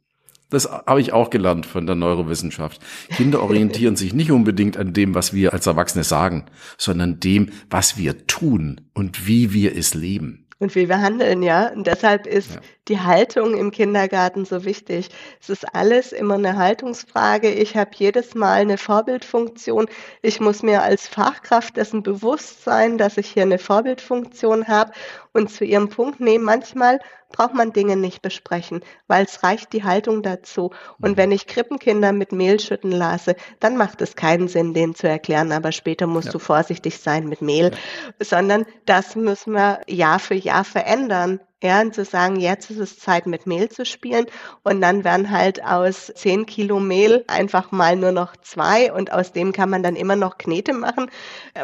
[0.51, 2.81] Das habe ich auch gelernt von der Neurowissenschaft.
[3.09, 6.45] Kinder orientieren sich nicht unbedingt an dem, was wir als Erwachsene sagen,
[6.77, 11.69] sondern dem, was wir tun und wie wir es leben und wie wir handeln, ja.
[11.69, 12.61] Und deshalb ist ja.
[12.89, 15.09] Die Haltung im Kindergarten so wichtig.
[15.39, 17.49] Es ist alles immer eine Haltungsfrage.
[17.49, 19.87] Ich habe jedes Mal eine Vorbildfunktion.
[20.21, 24.91] Ich muss mir als Fachkraft dessen bewusst sein, dass ich hier eine Vorbildfunktion habe.
[25.31, 26.99] Und zu Ihrem Punkt, nee, manchmal
[27.31, 30.71] braucht man Dinge nicht besprechen, weil es reicht die Haltung dazu.
[30.99, 35.07] Und wenn ich Krippenkinder mit Mehl schütten lasse, dann macht es keinen Sinn, denen zu
[35.07, 36.31] erklären, aber später musst ja.
[36.33, 38.25] du vorsichtig sein mit Mehl, ja.
[38.25, 41.39] sondern das müssen wir Jahr für Jahr verändern.
[41.61, 44.27] Ja, und zu sagen, jetzt ist es Zeit, mit Mehl zu spielen.
[44.63, 48.93] Und dann werden halt aus zehn Kilo Mehl einfach mal nur noch zwei.
[48.93, 51.11] Und aus dem kann man dann immer noch Knete machen,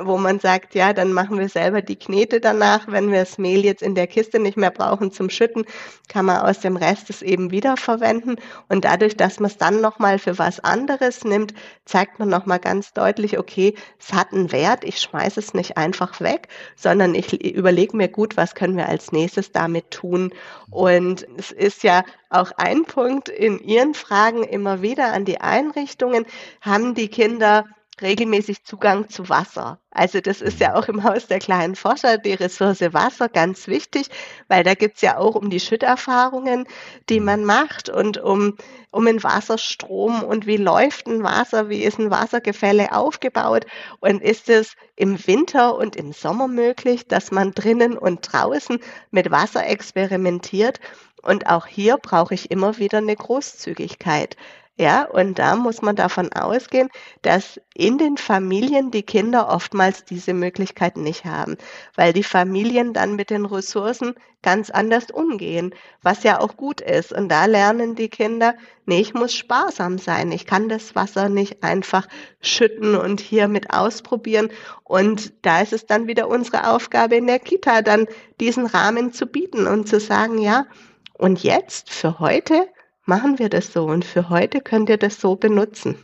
[0.04, 2.88] wo man sagt, ja, dann machen wir selber die Knete danach.
[2.90, 5.64] Wenn wir das Mehl jetzt in der Kiste nicht mehr brauchen zum Schütten,
[6.10, 8.36] kann man aus dem Rest es eben wieder verwenden.
[8.68, 11.54] Und dadurch, dass man es dann nochmal für was anderes nimmt,
[11.86, 14.84] zeigt man nochmal ganz deutlich, okay, es hat einen Wert.
[14.84, 19.14] Ich schmeiße es nicht einfach weg, sondern ich überlege mir gut, was können wir als
[19.14, 20.34] nächstes damit tun.
[20.70, 26.26] Und es ist ja auch ein Punkt in Ihren Fragen immer wieder an die Einrichtungen.
[26.62, 27.66] Haben die Kinder
[28.02, 29.80] regelmäßig Zugang zu Wasser.
[29.92, 34.10] Also das ist ja auch im Haus der kleinen Forscher die Ressource Wasser ganz wichtig,
[34.48, 36.68] weil da gibt's ja auch um die Schütterfahrungen,
[37.10, 38.58] die man macht und um,
[38.92, 43.66] um den Wasserstrom und wie läuft ein Wasser, wie ist ein Wassergefälle aufgebaut
[44.00, 48.80] und ist es im Winter und im Sommer möglich, dass man drinnen und draußen
[49.12, 50.80] mit Wasser experimentiert.
[51.22, 54.38] Und auch hier brauche ich immer wieder eine Großzügigkeit.
[54.78, 56.90] Ja, und da muss man davon ausgehen,
[57.22, 61.56] dass in den Familien die Kinder oftmals diese Möglichkeiten nicht haben,
[61.96, 67.14] weil die Familien dann mit den Ressourcen ganz anders umgehen, was ja auch gut ist.
[67.14, 68.54] Und da lernen die Kinder,
[68.86, 70.34] nee, ich muss sparsam sein.
[70.34, 72.08] Ich kann das Wasser nicht einfach
[72.42, 74.50] schütten und hier mit ausprobieren.
[74.84, 78.08] Und da ist es dann wieder unsere Aufgabe in der Kita, dann
[78.42, 80.66] diesen Rahmen zu bieten und zu sagen, ja,
[81.14, 82.68] und jetzt für heute
[83.06, 85.96] machen wir das so und für heute könnt ihr das so benutzen.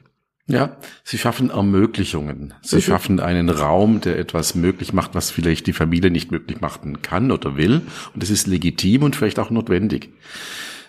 [0.47, 2.53] Ja, sie schaffen Ermöglichungen.
[2.61, 2.81] Sie mhm.
[2.81, 7.31] schaffen einen Raum, der etwas möglich macht, was vielleicht die Familie nicht möglich machen kann
[7.31, 7.81] oder will.
[8.13, 10.09] Und das ist legitim und vielleicht auch notwendig.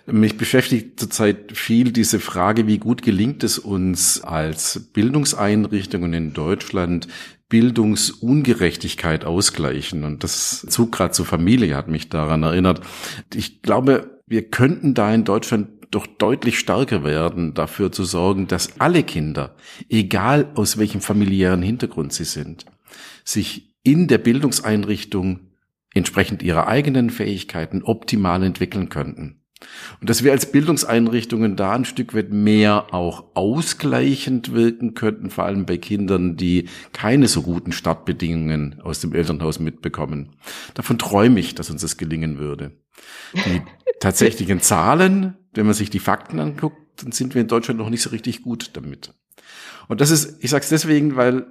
[0.06, 7.06] Mich beschäftigt zurzeit viel diese Frage, wie gut gelingt es uns als Bildungseinrichtungen in Deutschland,
[7.48, 10.02] Bildungsungerechtigkeit ausgleichen.
[10.02, 12.80] Und das Zug gerade zur Familie hat mich daran erinnert.
[13.32, 18.80] Ich glaube, wir könnten da in Deutschland doch deutlich stärker werden, dafür zu sorgen, dass
[18.80, 19.54] alle Kinder,
[19.88, 22.64] egal aus welchem familiären Hintergrund sie sind,
[23.24, 25.40] sich in der Bildungseinrichtung
[25.94, 29.42] entsprechend ihrer eigenen Fähigkeiten optimal entwickeln könnten.
[30.00, 35.44] Und dass wir als Bildungseinrichtungen da ein Stück weit mehr auch ausgleichend wirken könnten, vor
[35.44, 40.30] allem bei Kindern, die keine so guten Startbedingungen aus dem Elternhaus mitbekommen.
[40.74, 42.72] Davon träume ich, dass uns das gelingen würde.
[43.34, 43.62] Die
[44.00, 48.02] tatsächlichen Zahlen wenn man sich die Fakten anguckt, dann sind wir in Deutschland noch nicht
[48.02, 49.14] so richtig gut damit.
[49.88, 51.46] Und das ist, ich sage es deswegen, weil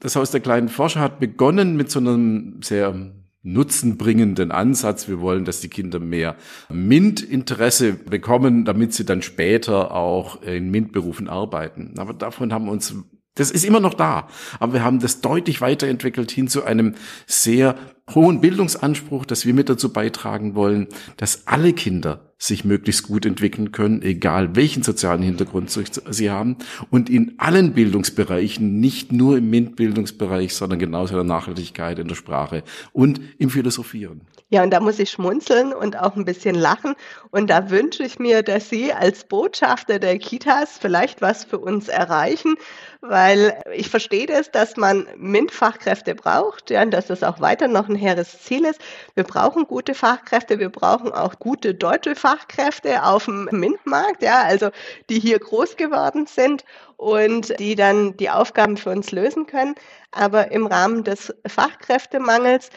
[0.00, 5.08] das Haus der kleinen Forscher hat begonnen mit so einem sehr nutzenbringenden Ansatz.
[5.08, 6.36] Wir wollen, dass die Kinder mehr
[6.70, 11.94] MINT-Interesse bekommen, damit sie dann später auch in MINT-Berufen arbeiten.
[11.98, 12.94] Aber davon haben uns
[13.36, 14.28] das ist immer noch da.
[14.60, 16.94] Aber wir haben das deutlich weiterentwickelt hin zu einem
[17.26, 17.74] sehr
[18.14, 23.72] hohen Bildungsanspruch, dass wir mit dazu beitragen wollen, dass alle Kinder sich möglichst gut entwickeln
[23.72, 26.56] können, egal welchen sozialen Hintergrund sie haben
[26.90, 32.14] und in allen Bildungsbereichen, nicht nur im MINT-Bildungsbereich, sondern genauso in der Nachhaltigkeit, in der
[32.14, 34.22] Sprache und im Philosophieren.
[34.50, 36.94] Ja, und da muss ich schmunzeln und auch ein bisschen lachen.
[37.30, 41.88] Und da wünsche ich mir, dass Sie als Botschafter der Kitas vielleicht was für uns
[41.88, 42.54] erreichen,
[43.00, 47.88] weil ich verstehe das, dass man MINT-Fachkräfte braucht, ja, und dass das auch weiter noch
[47.88, 48.80] ein hehres Ziel ist.
[49.14, 54.70] Wir brauchen gute Fachkräfte, wir brauchen auch gute deutsche Fachkräfte auf dem MINT-Markt, ja, also
[55.10, 56.64] die hier groß geworden sind
[56.96, 59.74] und die dann die Aufgaben für uns lösen können.
[60.10, 62.70] Aber im Rahmen des Fachkräftemangels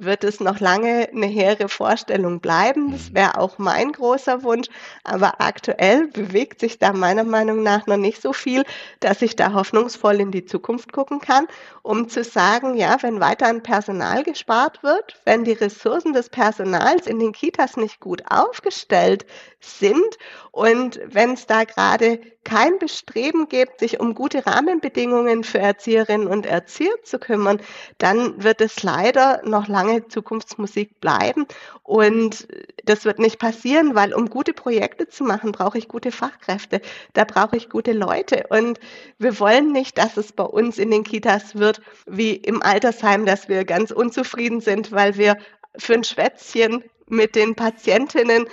[0.00, 2.92] wird es noch lange eine hehre Vorstellung bleiben.
[2.92, 3.14] Das mhm.
[3.14, 4.68] wäre auch mein großer Wunsch.
[5.04, 8.64] Aber aktuell bewegt sich da meiner Meinung nach noch nicht so viel,
[9.00, 11.46] dass ich da hoffnungsvoll in die Zukunft gucken kann,
[11.82, 17.06] um zu sagen, ja, wenn weiter an Personal gespart wird, wenn die Ressourcen des Personals
[17.06, 19.26] in den Kitas nicht gut aufgestellt
[19.60, 20.18] sind
[20.50, 26.46] und wenn es da gerade kein Bestreben gibt, sich um gute Rahmenbedingungen für Erzieherinnen und
[26.46, 27.60] Erzieher zu kümmern,
[27.98, 31.46] dann wird es leider noch lange Zukunftsmusik bleiben.
[31.82, 32.48] Und
[32.84, 36.80] das wird nicht passieren, weil um gute Projekte zu machen, brauche ich gute Fachkräfte.
[37.12, 38.46] Da brauche ich gute Leute.
[38.48, 38.80] Und
[39.18, 43.48] wir wollen nicht, dass es bei uns in den Kitas wird wie im Altersheim, dass
[43.48, 45.36] wir ganz unzufrieden sind, weil wir
[45.76, 48.46] für ein Schwätzchen mit den Patientinnen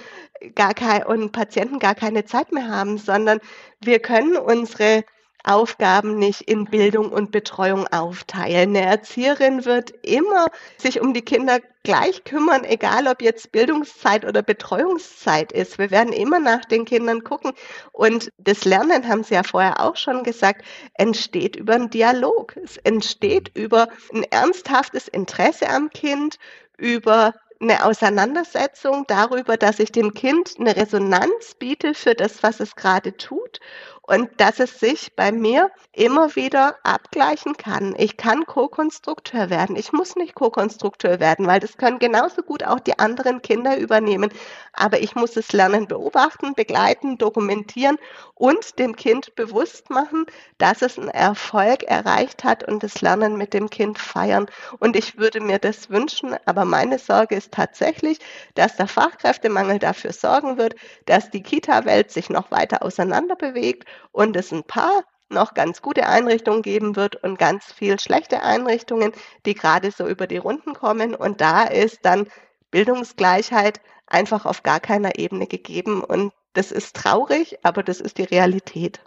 [0.56, 3.40] gar kein, und Patienten gar keine Zeit mehr haben, sondern
[3.82, 5.04] wir können unsere
[5.44, 8.76] Aufgaben nicht in Bildung und Betreuung aufteilen.
[8.76, 14.42] Eine Erzieherin wird immer sich um die Kinder gleich kümmern, egal ob jetzt Bildungszeit oder
[14.42, 15.78] Betreuungszeit ist.
[15.78, 17.54] Wir werden immer nach den Kindern gucken.
[17.94, 20.66] Und das Lernen, haben Sie ja vorher auch schon gesagt,
[20.96, 22.58] entsteht über einen Dialog.
[22.58, 26.40] Es entsteht über ein ernsthaftes Interesse am Kind,
[26.78, 32.76] über eine Auseinandersetzung darüber, dass ich dem Kind eine Resonanz biete für das, was es
[32.76, 33.60] gerade tut
[34.08, 37.94] und dass es sich bei mir immer wieder abgleichen kann.
[37.98, 39.76] Ich kann Co-Konstrukteur werden.
[39.76, 44.32] Ich muss nicht Co-Konstrukteur werden, weil das können genauso gut auch die anderen Kinder übernehmen.
[44.72, 47.98] Aber ich muss es lernen, beobachten, begleiten, dokumentieren
[48.34, 50.26] und dem Kind bewusst machen,
[50.58, 54.46] dass es einen Erfolg erreicht hat und das Lernen mit dem Kind feiern.
[54.80, 58.20] Und ich würde mir das wünschen, aber meine Sorge ist tatsächlich,
[58.56, 64.36] dass der Fachkräftemangel dafür sorgen wird, dass die Kita-Welt sich noch weiter auseinander bewegt und
[64.36, 69.12] es ein paar noch ganz gute Einrichtungen geben wird und ganz viel schlechte Einrichtungen,
[69.46, 71.16] die gerade so über die Runden kommen.
[71.16, 72.28] Und da ist dann
[72.72, 76.04] Bildungsgleichheit einfach auf gar keiner Ebene gegeben.
[76.04, 79.02] Und das ist traurig, aber das ist die Realität.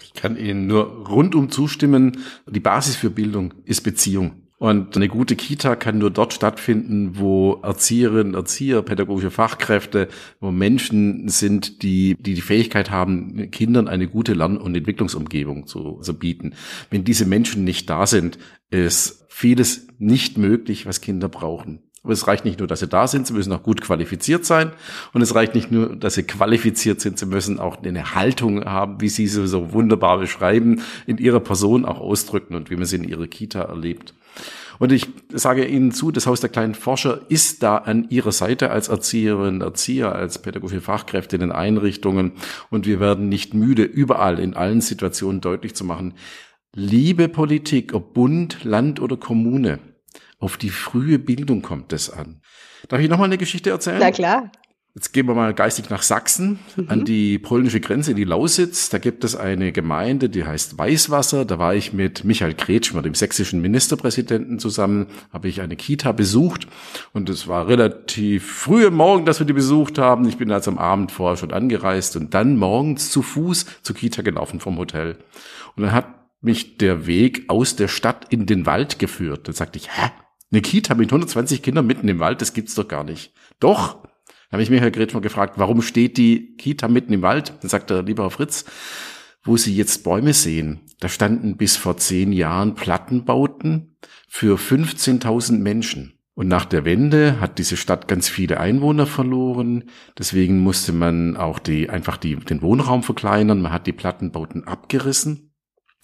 [0.00, 2.24] Ich kann Ihnen nur rundum zustimmen.
[2.46, 4.41] Die Basis für Bildung ist Beziehung.
[4.62, 10.06] Und eine gute Kita kann nur dort stattfinden, wo Erzieherinnen, Erzieher, pädagogische Fachkräfte,
[10.38, 15.98] wo Menschen sind, die, die die Fähigkeit haben, Kindern eine gute Lern- und Entwicklungsumgebung zu,
[16.00, 16.54] zu bieten.
[16.90, 18.38] Wenn diese Menschen nicht da sind,
[18.70, 21.80] ist vieles nicht möglich, was Kinder brauchen.
[22.04, 24.70] Aber es reicht nicht nur, dass sie da sind, sie müssen auch gut qualifiziert sein.
[25.12, 29.00] Und es reicht nicht nur, dass sie qualifiziert sind, sie müssen auch eine Haltung haben,
[29.00, 32.96] wie sie sie so wunderbar beschreiben, in ihrer Person auch ausdrücken und wie man sie
[32.96, 34.14] in ihrer Kita erlebt.
[34.78, 38.70] Und ich sage Ihnen zu, das Haus der kleinen Forscher ist da an Ihrer Seite
[38.70, 42.32] als Erzieherin, Erzieher, als pädagogische Fachkräfte in den Einrichtungen.
[42.70, 46.14] Und wir werden nicht müde, überall, in allen Situationen deutlich zu machen,
[46.74, 49.78] liebe Politik, ob Bund, Land oder Kommune,
[50.38, 52.40] auf die frühe Bildung kommt es an.
[52.88, 53.98] Darf ich noch mal eine Geschichte erzählen?
[54.00, 54.50] Na klar.
[54.94, 56.90] Jetzt gehen wir mal geistig nach Sachsen, mhm.
[56.90, 58.90] an die polnische Grenze, in die Lausitz.
[58.90, 61.46] Da gibt es eine Gemeinde, die heißt Weißwasser.
[61.46, 66.66] Da war ich mit Michael Kretschmer, dem sächsischen Ministerpräsidenten, zusammen, habe ich eine Kita besucht.
[67.14, 70.28] Und es war relativ früh am Morgen, dass wir die besucht haben.
[70.28, 74.20] Ich bin also am Abend vorher schon angereist und dann morgens zu Fuß zur Kita
[74.20, 75.16] gelaufen vom Hotel.
[75.74, 76.06] Und dann hat
[76.42, 79.48] mich der Weg aus der Stadt in den Wald geführt.
[79.48, 80.10] Dann sagte ich, hä?
[80.50, 83.32] Eine Kita mit 120 Kindern mitten im Wald, das gibt's doch gar nicht.
[83.58, 83.96] Doch.
[84.52, 87.54] Habe ich Michael Gretschmer gefragt, warum steht die Kita mitten im Wald?
[87.62, 88.66] Dann sagt er, lieber Fritz,
[89.42, 93.96] wo Sie jetzt Bäume sehen, da standen bis vor zehn Jahren Plattenbauten
[94.28, 96.18] für 15.000 Menschen.
[96.34, 99.84] Und nach der Wende hat diese Stadt ganz viele Einwohner verloren.
[100.18, 103.60] Deswegen musste man auch die, einfach die, den Wohnraum verkleinern.
[103.60, 105.51] Man hat die Plattenbauten abgerissen.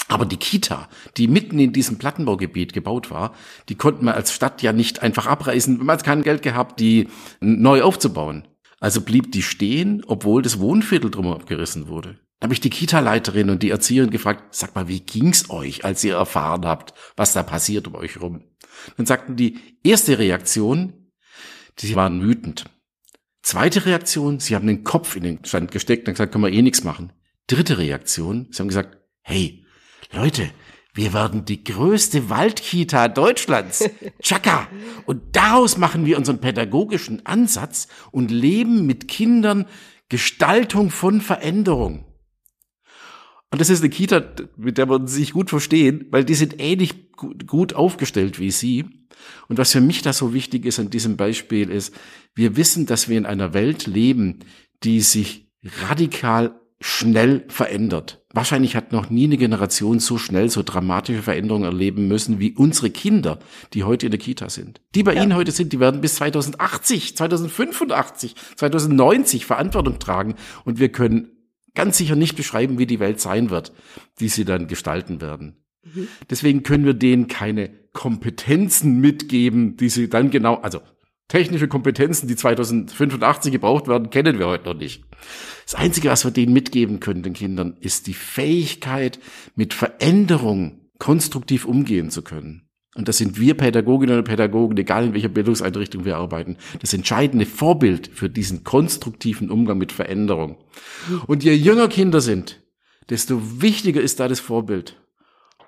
[0.09, 3.35] Aber die Kita, die mitten in diesem Plattenbaugebiet gebaut war,
[3.69, 5.79] die konnten wir als Stadt ja nicht einfach abreißen.
[5.79, 7.09] Man hat kein Geld gehabt, die
[7.41, 8.49] neu aufzubauen.
[8.81, 12.19] Also blieb die stehen, obwohl das Wohnviertel drum abgerissen wurde.
[12.41, 16.05] Da habe ich die Kita-Leiterin und die Erzieherin gefragt, sag mal, wie ging's euch, als
[16.05, 18.45] ihr erfahren habt, was da passiert um euch rum?
[18.97, 21.11] Dann sagten die, erste Reaktion,
[21.77, 22.67] sie waren wütend.
[23.43, 26.63] Zweite Reaktion, sie haben den Kopf in den Stand gesteckt und gesagt, können wir eh
[26.63, 27.13] nichts machen.
[27.49, 29.65] Dritte Reaktion, sie haben gesagt, hey,
[30.13, 30.51] Leute,
[30.95, 33.89] wir werden die größte Waldkita Deutschlands.
[34.23, 34.67] Chaka.
[35.07, 39.67] Und daraus machen wir unseren pädagogischen Ansatz und leben mit Kindern
[40.09, 42.05] Gestaltung von Veränderung.
[43.51, 44.23] Und das ist eine Kita,
[44.57, 48.85] mit der man sich gut verstehen, weil die sind ähnlich gut aufgestellt wie Sie.
[49.49, 51.95] Und was für mich da so wichtig ist an diesem Beispiel ist,
[52.35, 54.41] wir wissen, dass wir in einer Welt leben,
[54.83, 58.18] die sich radikal schnell verändert.
[58.35, 62.91] Wahrscheinlich hat noch nie eine Generation so schnell so dramatische Veränderungen erleben müssen wie unsere
[62.91, 63.39] Kinder,
[63.73, 64.83] die heute in der Kita sind.
[64.95, 65.23] Die bei ja.
[65.23, 70.35] Ihnen heute sind, die werden bis 2080, 2085, 2090 Verantwortung tragen
[70.67, 71.31] und wir können
[71.75, 73.73] ganz sicher nicht beschreiben, wie die Welt sein wird,
[74.21, 75.65] die sie dann gestalten werden.
[75.85, 76.09] Mhm.
[76.29, 80.81] Deswegen können wir denen keine Kompetenzen mitgeben, die sie dann genau, also
[81.29, 85.05] technische Kompetenzen, die 2085 gebraucht werden, kennen wir heute noch nicht.
[85.65, 89.19] Das Einzige, was wir denen mitgeben können, den Kindern, ist die Fähigkeit,
[89.55, 92.69] mit Veränderung konstruktiv umgehen zu können.
[92.97, 97.47] Und das sind wir Pädagoginnen und Pädagogen, egal in welcher Bildungseinrichtung wir arbeiten, das entscheidende
[97.47, 100.57] Vorbild für diesen konstruktiven Umgang mit Veränderung.
[101.29, 102.61] Und je jünger Kinder sind,
[103.09, 104.97] desto wichtiger ist da das Vorbild.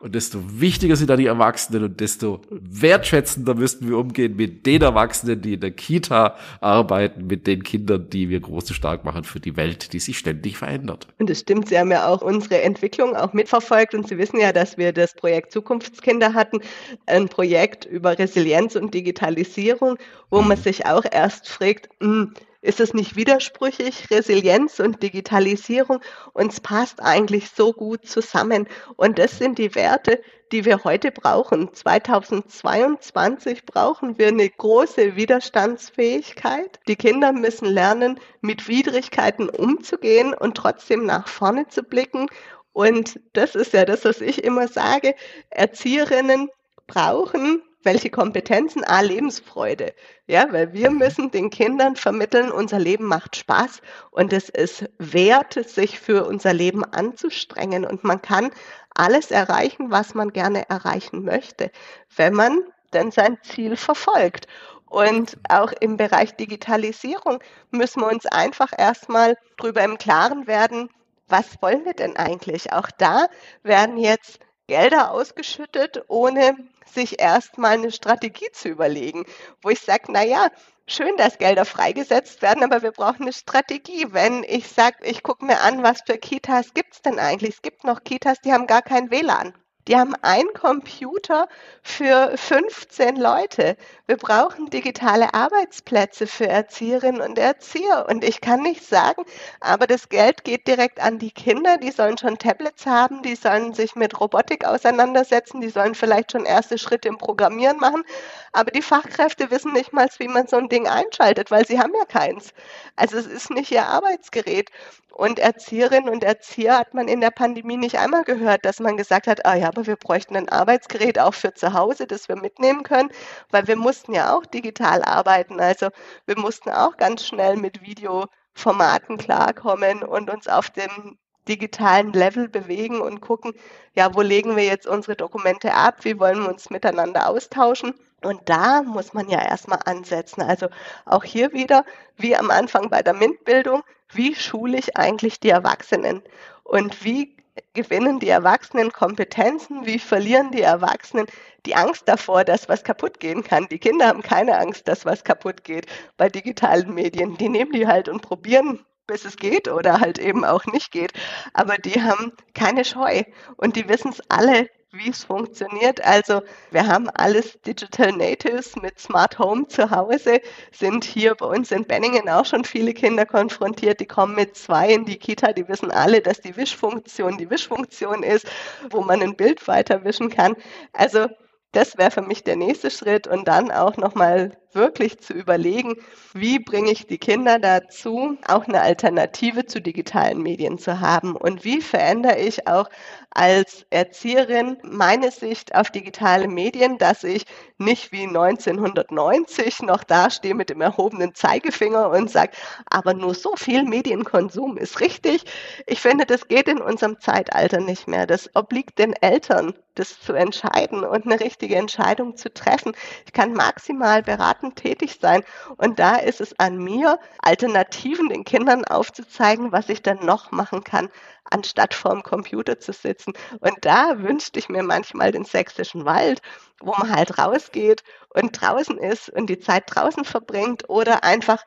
[0.01, 4.81] Und desto wichtiger sind da die Erwachsenen und desto wertschätzender müssten wir umgehen mit den
[4.81, 9.25] Erwachsenen, die in der Kita arbeiten, mit den Kindern, die wir groß und stark machen
[9.25, 11.07] für die Welt, die sich ständig verändert.
[11.19, 14.55] Und es stimmt, Sie haben ja auch unsere Entwicklung auch mitverfolgt und Sie wissen ja,
[14.55, 16.61] dass wir das Projekt Zukunftskinder hatten,
[17.05, 19.99] ein Projekt über Resilienz und Digitalisierung,
[20.31, 20.63] wo man mhm.
[20.63, 24.11] sich auch erst fragt, mh, hm, ist es nicht widersprüchlich?
[24.11, 26.01] Resilienz und Digitalisierung,
[26.33, 28.69] uns passt eigentlich so gut zusammen.
[28.97, 30.21] Und das sind die Werte,
[30.53, 31.73] die wir heute brauchen.
[31.73, 36.81] 2022 brauchen wir eine große Widerstandsfähigkeit.
[36.87, 42.27] Die Kinder müssen lernen, mit Widrigkeiten umzugehen und trotzdem nach vorne zu blicken.
[42.73, 45.15] Und das ist ja das, was ich immer sage.
[45.51, 46.51] Erzieherinnen
[46.87, 48.85] brauchen welche Kompetenzen?
[48.85, 49.95] A, Lebensfreude.
[50.27, 55.55] Ja, weil wir müssen den Kindern vermitteln, unser Leben macht Spaß und es ist wert,
[55.69, 58.51] sich für unser Leben anzustrengen und man kann
[58.95, 61.71] alles erreichen, was man gerne erreichen möchte,
[62.17, 64.47] wenn man denn sein Ziel verfolgt.
[64.87, 67.39] Und auch im Bereich Digitalisierung
[67.71, 70.91] müssen wir uns einfach erstmal drüber im Klaren werden,
[71.29, 72.73] was wollen wir denn eigentlich?
[72.73, 73.29] Auch da
[73.63, 74.41] werden jetzt
[74.71, 76.57] Gelder ausgeschüttet, ohne
[76.87, 79.27] sich erstmal eine Strategie zu überlegen,
[79.63, 80.49] wo ich sage, na ja,
[80.87, 84.07] schön, dass Gelder freigesetzt werden, aber wir brauchen eine Strategie.
[84.11, 87.57] Wenn ich sage, ich gucke mir an, was für Kitas gibt es denn eigentlich?
[87.57, 89.55] Es gibt noch Kitas, die haben gar kein WLAN.
[89.91, 91.49] Die haben einen Computer
[91.83, 93.77] für 15 Leute.
[94.07, 98.07] Wir brauchen digitale Arbeitsplätze für Erzieherinnen und Erzieher.
[98.09, 99.25] Und ich kann nicht sagen,
[99.59, 101.77] aber das Geld geht direkt an die Kinder.
[101.77, 106.45] Die sollen schon Tablets haben, die sollen sich mit Robotik auseinandersetzen, die sollen vielleicht schon
[106.45, 108.05] erste Schritte im Programmieren machen.
[108.53, 111.95] Aber die Fachkräfte wissen nicht mal, wie man so ein Ding einschaltet, weil sie haben
[111.99, 112.51] ja keins.
[112.95, 114.71] Also es ist nicht ihr Arbeitsgerät.
[115.13, 119.27] Und Erzieherinnen und Erzieher hat man in der Pandemie nicht einmal gehört, dass man gesagt
[119.27, 122.83] hat, ah ja, aber wir bräuchten ein Arbeitsgerät auch für zu Hause, das wir mitnehmen
[122.83, 123.11] können,
[123.51, 125.61] weil wir mussten ja auch digital arbeiten.
[125.61, 125.89] Also
[126.27, 131.19] wir mussten auch ganz schnell mit Videoformaten klarkommen und uns auf dem
[131.49, 133.53] digitalen Level bewegen und gucken,
[133.95, 137.95] ja, wo legen wir jetzt unsere Dokumente ab, wie wollen wir uns miteinander austauschen.
[138.23, 140.43] Und da muss man ja erstmal ansetzen.
[140.43, 140.69] Also
[141.07, 141.85] auch hier wieder,
[142.17, 146.23] wie am Anfang bei der MINT-Bildung, wie schule ich eigentlich die Erwachsenen?
[146.63, 147.37] Und wie
[147.75, 149.87] gewinnen die Erwachsenen Kompetenzen?
[149.87, 151.27] Wie verlieren die Erwachsenen
[151.67, 153.69] die Angst davor, dass was kaputt gehen kann?
[153.71, 155.87] Die Kinder haben keine Angst, dass was kaputt geht
[156.17, 157.37] bei digitalen Medien.
[157.37, 161.13] Die nehmen die halt und probieren bis es geht oder halt eben auch nicht geht.
[161.53, 163.25] Aber die haben keine Scheu
[163.57, 166.05] und die wissen es alle, wie es funktioniert.
[166.05, 170.41] Also wir haben alles Digital Natives mit Smart Home zu Hause,
[170.73, 174.93] sind hier bei uns in Benningen auch schon viele Kinder konfrontiert, die kommen mit zwei
[174.93, 178.47] in die Kita, die wissen alle, dass die Wischfunktion die Wischfunktion ist,
[178.91, 180.57] wo man ein Bild weiterwischen kann.
[180.93, 181.29] Also
[181.73, 185.97] das wäre für mich der nächste Schritt und dann auch nochmal wirklich zu überlegen,
[186.33, 191.65] wie bringe ich die Kinder dazu, auch eine Alternative zu digitalen Medien zu haben und
[191.65, 192.89] wie verändere ich auch
[193.31, 197.45] als Erzieherin meine Sicht auf digitale Medien, dass ich
[197.79, 202.53] nicht wie 1990 noch dastehe mit dem erhobenen Zeigefinger und sage,
[202.87, 205.45] aber nur so viel Medienkonsum ist richtig.
[205.87, 208.27] Ich finde, das geht in unserem Zeitalter nicht mehr.
[208.27, 212.93] Das obliegt den Eltern, das zu entscheiden und eine richtige Entscheidung zu treffen.
[213.27, 214.27] Ich kann maximal
[214.61, 215.43] beratend tätig sein.
[215.77, 220.85] Und da ist es an mir, Alternativen den Kindern aufzuzeigen, was ich dann noch machen
[220.85, 221.09] kann
[221.53, 223.33] anstatt vorm Computer zu sitzen.
[223.59, 226.43] Und da wünschte ich mir manchmal den sächsischen Wald,
[226.81, 231.65] wo man halt rausgeht und draußen ist und die Zeit draußen verbringt oder einfach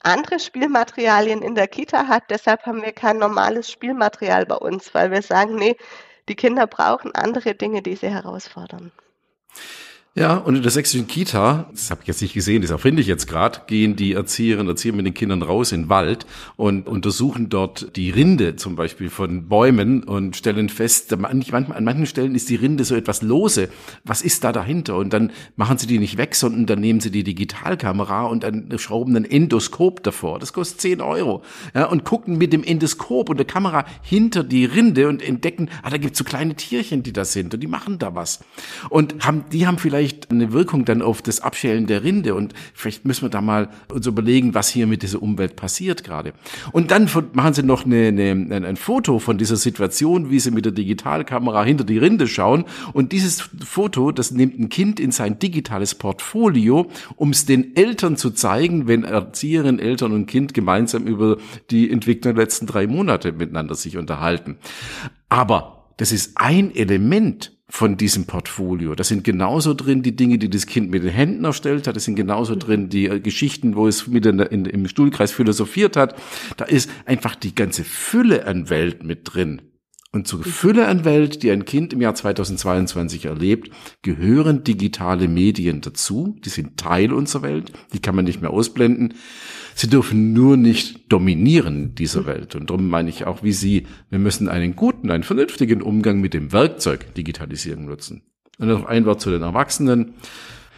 [0.00, 2.24] andere Spielmaterialien in der Kita hat.
[2.30, 5.76] Deshalb haben wir kein normales Spielmaterial bei uns, weil wir sagen, nee,
[6.28, 8.92] die Kinder brauchen andere Dinge, die sie herausfordern.
[10.16, 13.08] Ja, und in der sächsischen Kita, das habe ich jetzt nicht gesehen, das erfinde ich
[13.08, 16.86] jetzt gerade, gehen die Erzieherinnen und Erzieher mit den Kindern raus in den Wald und
[16.86, 21.20] untersuchen dort die Rinde zum Beispiel von Bäumen und stellen fest, an
[21.80, 23.68] manchen Stellen ist die Rinde so etwas lose.
[24.04, 24.98] Was ist da dahinter?
[24.98, 28.72] Und dann machen sie die nicht weg, sondern dann nehmen sie die Digitalkamera und dann
[28.78, 30.38] schrauben ein Endoskop davor.
[30.38, 31.42] Das kostet 10 Euro.
[31.74, 35.90] Ja, und gucken mit dem Endoskop und der Kamera hinter die Rinde und entdecken, ah,
[35.90, 38.38] da gibt's so kleine Tierchen, die da sind und die machen da was.
[38.90, 42.52] Und haben, die haben vielleicht vielleicht eine Wirkung dann auf das Abschälen der Rinde und
[42.74, 46.34] vielleicht müssen wir da mal uns überlegen, was hier mit dieser Umwelt passiert gerade.
[46.72, 50.66] Und dann machen sie noch eine, eine, ein Foto von dieser Situation, wie sie mit
[50.66, 55.38] der Digitalkamera hinter die Rinde schauen und dieses Foto, das nimmt ein Kind in sein
[55.38, 61.38] digitales Portfolio, um es den Eltern zu zeigen, wenn Erzieherinnen, Eltern und Kind gemeinsam über
[61.70, 64.56] die Entwicklung der letzten drei Monate miteinander sich unterhalten.
[65.30, 68.94] Aber das ist ein Element von diesem Portfolio.
[68.94, 71.96] Da sind genauso drin die Dinge, die das Kind mit den Händen erstellt hat.
[71.96, 75.96] Da sind genauso drin die äh, Geschichten, wo es mit in, in, im Stuhlkreis philosophiert
[75.96, 76.14] hat.
[76.56, 79.62] Da ist einfach die ganze Fülle an Welt mit drin.
[80.14, 83.70] Und zur Fülle an Welt, die ein Kind im Jahr 2022 erlebt,
[84.02, 86.38] gehören digitale Medien dazu.
[86.44, 87.72] Die sind Teil unserer Welt.
[87.92, 89.14] Die kann man nicht mehr ausblenden.
[89.74, 92.54] Sie dürfen nur nicht dominieren dieser Welt.
[92.54, 96.32] Und darum meine ich auch wie Sie, wir müssen einen guten, einen vernünftigen Umgang mit
[96.32, 98.22] dem Werkzeug Digitalisierung nutzen.
[98.60, 100.14] Und noch ein Wort zu den Erwachsenen.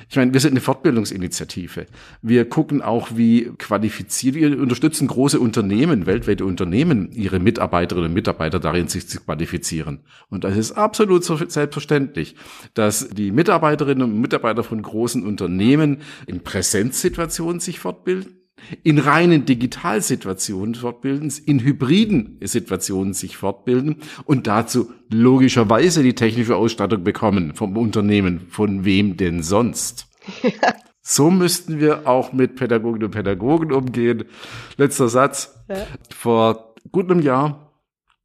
[0.08, 1.86] Ich meine, wir sind eine Fortbildungsinitiative.
[2.22, 8.60] Wir gucken auch, wie qualifiziert, wir unterstützen große Unternehmen, weltweite Unternehmen, ihre Mitarbeiterinnen und Mitarbeiter
[8.60, 10.00] darin, sich zu qualifizieren.
[10.30, 12.36] Und das ist absolut selbstverständlich,
[12.74, 18.45] dass die Mitarbeiterinnen und Mitarbeiter von großen Unternehmen in Präsenzsituationen sich fortbilden
[18.82, 27.04] in reinen Digitalsituationen fortbilden, in hybriden Situationen sich fortbilden und dazu logischerweise die technische Ausstattung
[27.04, 28.46] bekommen vom Unternehmen.
[28.48, 30.08] Von wem denn sonst?
[30.42, 30.74] Ja.
[31.08, 34.24] So müssten wir auch mit Pädagoginnen und Pädagogen umgehen.
[34.76, 35.64] Letzter Satz.
[35.68, 35.86] Ja.
[36.10, 37.66] Vor gut einem Jahr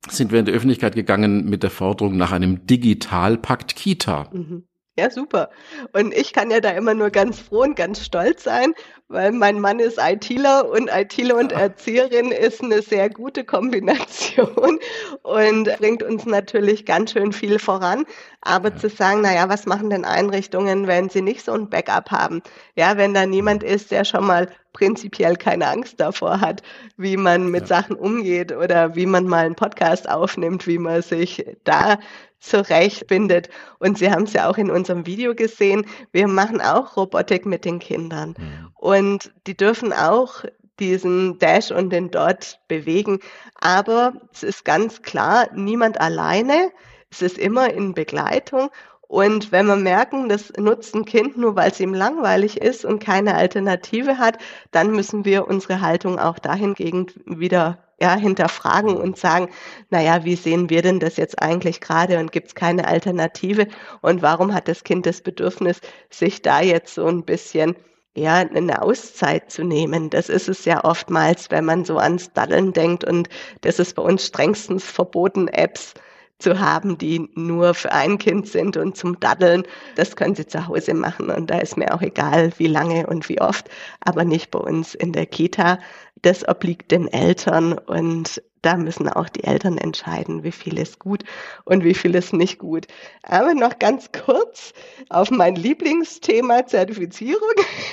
[0.10, 4.32] sind wir in die Öffentlichkeit gegangen mit der Forderung nach einem Digitalpakt Kita.
[4.34, 4.64] Mhm.
[4.98, 5.50] Ja, super.
[5.94, 8.74] Und ich kann ja da immer nur ganz froh und ganz stolz sein,
[9.08, 14.80] weil mein Mann ist ITler und ITler und Erzieherin ist eine sehr gute Kombination
[15.24, 18.04] und bringt uns natürlich ganz schön viel voran.
[18.42, 22.42] Aber zu sagen, naja, was machen denn Einrichtungen, wenn sie nicht so ein Backup haben?
[22.76, 26.64] Ja, wenn da niemand ist, der schon mal prinzipiell keine Angst davor hat,
[26.98, 27.78] wie man mit ja.
[27.78, 31.98] Sachen umgeht oder wie man mal einen Podcast aufnimmt, wie man sich da
[32.42, 33.50] zurechtbindet.
[33.80, 35.86] Und Sie haben es ja auch in unserem Video gesehen.
[36.12, 38.36] Wir machen auch Robotik mit den Kindern.
[38.38, 38.72] Mhm.
[38.76, 40.44] Und die dürfen auch
[40.80, 43.20] diesen Dash und den Dot bewegen.
[43.56, 46.72] Aber es ist ganz klar, niemand alleine.
[47.12, 48.70] Es ist immer in Begleitung.
[49.12, 53.04] Und wenn wir merken, das nutzt ein Kind nur, weil es ihm langweilig ist und
[53.04, 54.38] keine Alternative hat,
[54.72, 59.50] dann müssen wir unsere Haltung auch dahingegen wieder ja, hinterfragen und sagen,
[59.90, 63.68] naja, wie sehen wir denn das jetzt eigentlich gerade und gibt es keine Alternative?
[64.02, 67.76] Und warum hat das Kind das Bedürfnis, sich da jetzt so ein bisschen
[68.16, 70.10] ja, eine Auszeit zu nehmen.
[70.10, 73.28] Das ist es ja oftmals, wenn man so ans Daddeln denkt und
[73.60, 75.96] das ist bei uns strengstens verboten, Apps
[76.42, 79.64] zu haben, die nur für ein Kind sind und zum Daddeln.
[79.96, 83.30] Das können sie zu Hause machen und da ist mir auch egal, wie lange und
[83.30, 83.70] wie oft,
[84.02, 85.80] aber nicht bei uns in der Kita.
[86.22, 91.24] Das obliegt den Eltern und da müssen auch die Eltern entscheiden, wie viel ist gut
[91.66, 92.88] und wie viel ist nicht gut.
[93.24, 94.74] Aber noch ganz kurz
[95.10, 97.42] auf mein Lieblingsthema Zertifizierung.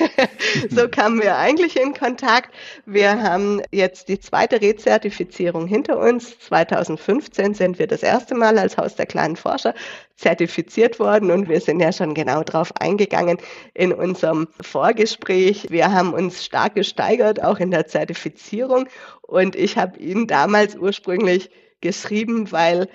[0.71, 2.55] so kamen wir eigentlich in Kontakt.
[2.85, 6.39] Wir haben jetzt die zweite Rezertifizierung hinter uns.
[6.41, 9.75] 2015 sind wir das erste Mal als Haus der kleinen Forscher
[10.19, 13.39] zertifiziert worden und wir sind ja schon genau darauf eingegangen
[13.73, 15.71] in unserem Vorgespräch.
[15.71, 18.89] Wir haben uns stark gesteigert, auch in der Zertifizierung
[19.23, 21.51] und ich habe ihn damals ursprünglich
[21.81, 22.89] geschrieben, weil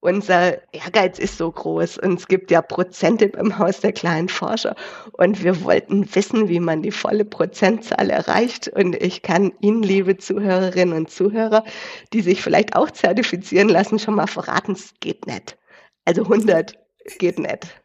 [0.00, 4.74] unser Ehrgeiz ist so groß und es gibt ja Prozente beim Haus der kleinen Forscher
[5.12, 10.18] und wir wollten wissen, wie man die volle Prozentzahl erreicht und ich kann Ihnen, liebe
[10.18, 11.64] Zuhörerinnen und Zuhörer,
[12.12, 15.56] die sich vielleicht auch zertifizieren lassen, schon mal verraten, es geht nicht.
[16.04, 16.78] Also 100
[17.18, 17.82] geht nicht.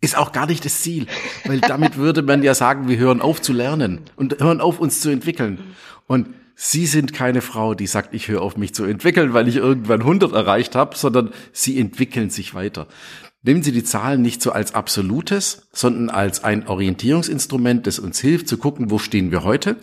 [0.00, 1.06] Ist auch gar nicht das Ziel,
[1.44, 5.00] weil damit würde man ja sagen, wir hören auf zu lernen und hören auf uns
[5.00, 5.58] zu entwickeln.
[6.06, 6.28] Und
[6.62, 10.00] Sie sind keine Frau, die sagt, ich höre auf mich zu entwickeln, weil ich irgendwann
[10.00, 12.86] 100 erreicht habe, sondern Sie entwickeln sich weiter.
[13.42, 18.46] Nehmen Sie die Zahlen nicht so als absolutes, sondern als ein Orientierungsinstrument, das uns hilft
[18.48, 19.76] zu gucken, wo stehen wir heute,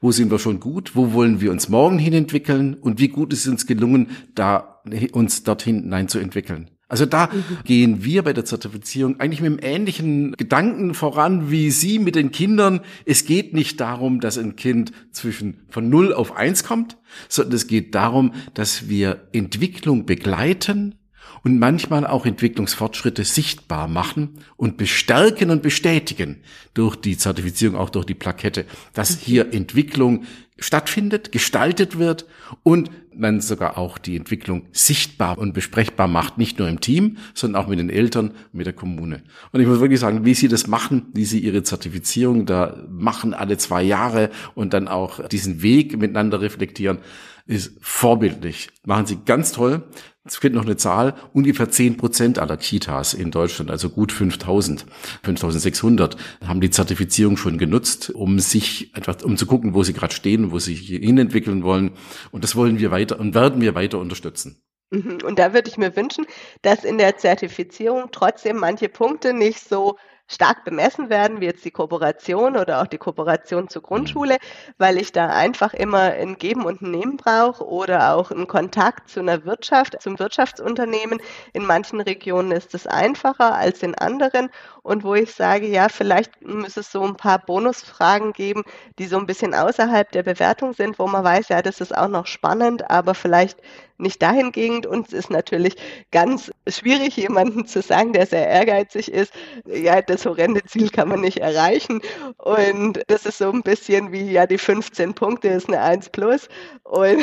[0.00, 3.32] wo sind wir schon gut, wo wollen wir uns morgen hin entwickeln und wie gut
[3.34, 4.80] ist es uns gelungen, da
[5.12, 6.70] uns dorthin hinein zu entwickeln.
[6.92, 7.44] Also da mhm.
[7.64, 12.32] gehen wir bei der Zertifizierung eigentlich mit einem ähnlichen Gedanken voran wie Sie mit den
[12.32, 12.80] Kindern.
[13.06, 16.98] Es geht nicht darum, dass ein Kind zwischen von 0 auf 1 kommt,
[17.30, 20.96] sondern es geht darum, dass wir Entwicklung begleiten
[21.44, 26.42] und manchmal auch Entwicklungsfortschritte sichtbar machen und bestärken und bestätigen
[26.74, 30.24] durch die Zertifizierung, auch durch die Plakette, dass hier Entwicklung
[30.62, 32.26] stattfindet, gestaltet wird
[32.62, 37.62] und man sogar auch die Entwicklung sichtbar und besprechbar macht, nicht nur im Team, sondern
[37.62, 39.22] auch mit den Eltern, mit der Kommune.
[39.52, 43.34] Und ich muss wirklich sagen, wie Sie das machen, wie Sie Ihre Zertifizierung da machen,
[43.34, 46.98] alle zwei Jahre und dann auch diesen Weg miteinander reflektieren,
[47.46, 48.70] ist vorbildlich.
[48.84, 49.82] Machen Sie ganz toll.
[50.24, 54.86] Es gibt noch eine Zahl, ungefähr zehn Prozent aller Kitas in Deutschland, also gut 5000,
[55.24, 56.16] 5600,
[56.46, 60.52] haben die Zertifizierung schon genutzt, um sich einfach, um zu gucken, wo sie gerade stehen,
[60.52, 61.92] wo sie sich hin entwickeln wollen.
[62.30, 64.62] Und das wollen wir weiter und werden wir weiter unterstützen.
[64.90, 65.18] Mhm.
[65.24, 66.26] Und da würde ich mir wünschen,
[66.60, 69.96] dass in der Zertifizierung trotzdem manche Punkte nicht so
[70.32, 74.38] stark bemessen werden, wie jetzt die Kooperation oder auch die Kooperation zur Grundschule,
[74.78, 79.08] weil ich da einfach immer ein Geben und ein Nehmen brauche oder auch einen Kontakt
[79.08, 81.20] zu einer Wirtschaft, zum Wirtschaftsunternehmen.
[81.52, 84.48] In manchen Regionen ist es einfacher als in anderen
[84.82, 88.64] und wo ich sage, ja, vielleicht muss es so ein paar Bonusfragen geben,
[88.98, 92.08] die so ein bisschen außerhalb der Bewertung sind, wo man weiß, ja, das ist auch
[92.08, 93.58] noch spannend, aber vielleicht
[94.02, 94.84] nicht dahingehend.
[94.86, 95.76] Uns ist natürlich
[96.10, 99.32] ganz schwierig, jemanden zu sagen, der sehr ehrgeizig ist.
[99.66, 102.00] Ja, das horrende Ziel kann man nicht erreichen.
[102.36, 106.48] Und das ist so ein bisschen wie, ja, die 15 Punkte ist eine 1 plus.
[106.82, 107.22] Und,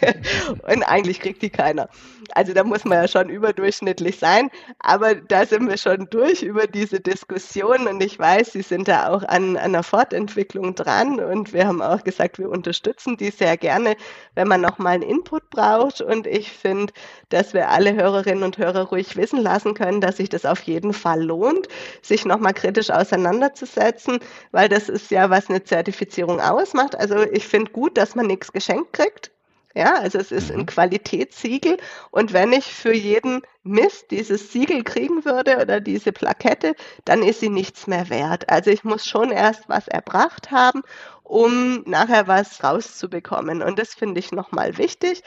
[0.68, 1.88] und eigentlich kriegt die keiner.
[2.32, 4.50] Also da muss man ja schon überdurchschnittlich sein.
[4.78, 7.86] Aber da sind wir schon durch über diese Diskussion.
[7.86, 11.20] Und ich weiß, Sie sind da auch an, an einer Fortentwicklung dran.
[11.20, 13.96] Und wir haben auch gesagt, wir unterstützen die sehr gerne,
[14.34, 16.00] wenn man nochmal einen Input braucht.
[16.00, 16.92] Und ich finde,
[17.28, 20.92] dass wir alle Hörerinnen und Hörer ruhig wissen lassen können, dass sich das auf jeden
[20.92, 21.68] Fall lohnt,
[22.02, 24.20] sich nochmal kritisch auseinanderzusetzen,
[24.52, 26.96] weil das ist ja, was eine Zertifizierung ausmacht.
[26.96, 29.30] Also ich finde gut, dass man nichts geschenkt kriegt
[29.74, 30.66] Ja, also es ist ein mhm.
[30.66, 31.76] Qualitätssiegel.
[32.10, 37.40] Und wenn ich für jeden Mist dieses Siegel kriegen würde oder diese Plakette, dann ist
[37.40, 38.48] sie nichts mehr wert.
[38.50, 40.82] Also ich muss schon erst was erbracht haben,
[41.22, 43.62] um nachher was rauszubekommen.
[43.62, 45.22] Und das finde ich nochmal wichtig.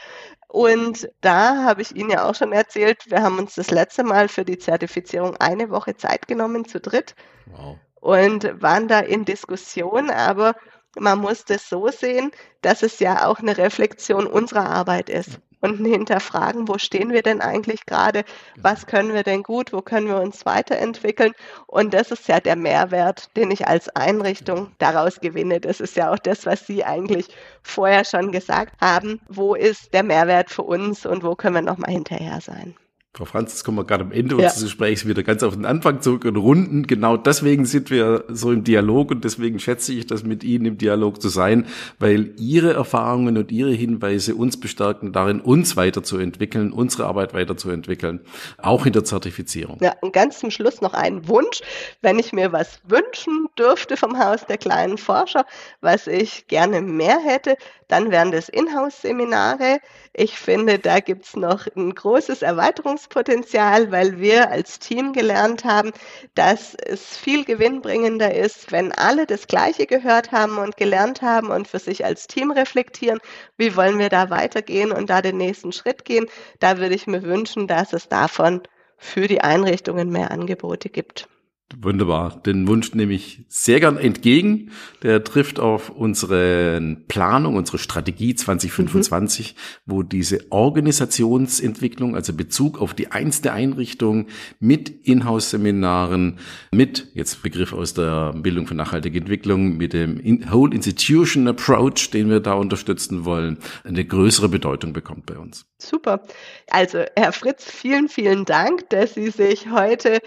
[0.49, 4.27] Und da habe ich Ihnen ja auch schon erzählt, wir haben uns das letzte Mal
[4.27, 7.15] für die Zertifizierung eine Woche Zeit genommen, zu dritt.
[7.45, 7.77] Wow.
[8.01, 10.55] Und waren da in Diskussion, aber
[10.97, 12.31] man muss das so sehen,
[12.61, 17.21] dass es ja auch eine Reflexion unserer Arbeit ist und ein Hinterfragen, wo stehen wir
[17.23, 18.25] denn eigentlich gerade,
[18.57, 21.31] was können wir denn gut, wo können wir uns weiterentwickeln.
[21.67, 25.61] Und das ist ja der Mehrwert, den ich als Einrichtung daraus gewinne.
[25.61, 27.29] Das ist ja auch das, was Sie eigentlich
[27.61, 29.21] vorher schon gesagt haben.
[29.29, 32.75] Wo ist der Mehrwert für uns und wo können wir nochmal hinterher sein?
[33.15, 34.45] Frau Franz, jetzt kommen wir gerade am Ende ja.
[34.45, 36.87] unseres Gesprächs wieder ganz auf den Anfang zurück und runden.
[36.87, 40.77] Genau deswegen sind wir so im Dialog und deswegen schätze ich das mit Ihnen im
[40.79, 41.67] Dialog zu sein,
[41.99, 48.21] weil Ihre Erfahrungen und Ihre Hinweise uns bestärken darin, uns weiterzuentwickeln, unsere Arbeit weiterzuentwickeln,
[48.57, 49.77] auch in der Zertifizierung.
[49.79, 51.61] Ja, und ganz zum Schluss noch ein Wunsch.
[52.01, 55.45] Wenn ich mir was wünschen dürfte vom Haus der kleinen Forscher,
[55.81, 57.57] was ich gerne mehr hätte,
[57.89, 59.77] dann wären das Inhouse-Seminare.
[60.15, 65.91] Ich finde, da gibt's noch ein großes Erweiterungspotenzial, weil wir als Team gelernt haben,
[66.35, 71.67] dass es viel gewinnbringender ist, wenn alle das Gleiche gehört haben und gelernt haben und
[71.67, 73.19] für sich als Team reflektieren,
[73.57, 76.27] wie wollen wir da weitergehen und da den nächsten Schritt gehen.
[76.59, 78.61] Da würde ich mir wünschen, dass es davon
[78.97, 81.27] für die Einrichtungen mehr Angebote gibt.
[81.75, 82.41] Wunderbar.
[82.45, 84.71] Den Wunsch nehme ich sehr gern entgegen.
[85.01, 89.91] Der trifft auf unsere Planung, unsere Strategie 2025, mhm.
[89.91, 94.27] wo diese Organisationsentwicklung, also Bezug auf die einzelne Einrichtung
[94.59, 96.39] mit Inhouse-Seminaren,
[96.71, 102.29] mit, jetzt Begriff aus der Bildung für nachhaltige Entwicklung, mit dem Whole Institution Approach, den
[102.29, 105.65] wir da unterstützen wollen, eine größere Bedeutung bekommt bei uns.
[105.79, 106.23] Super.
[106.69, 110.19] Also, Herr Fritz, vielen, vielen Dank, dass Sie sich heute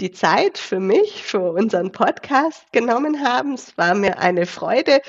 [0.00, 3.54] die Zeit für mich, für unseren Podcast genommen haben.
[3.54, 5.00] Es war mir eine Freude,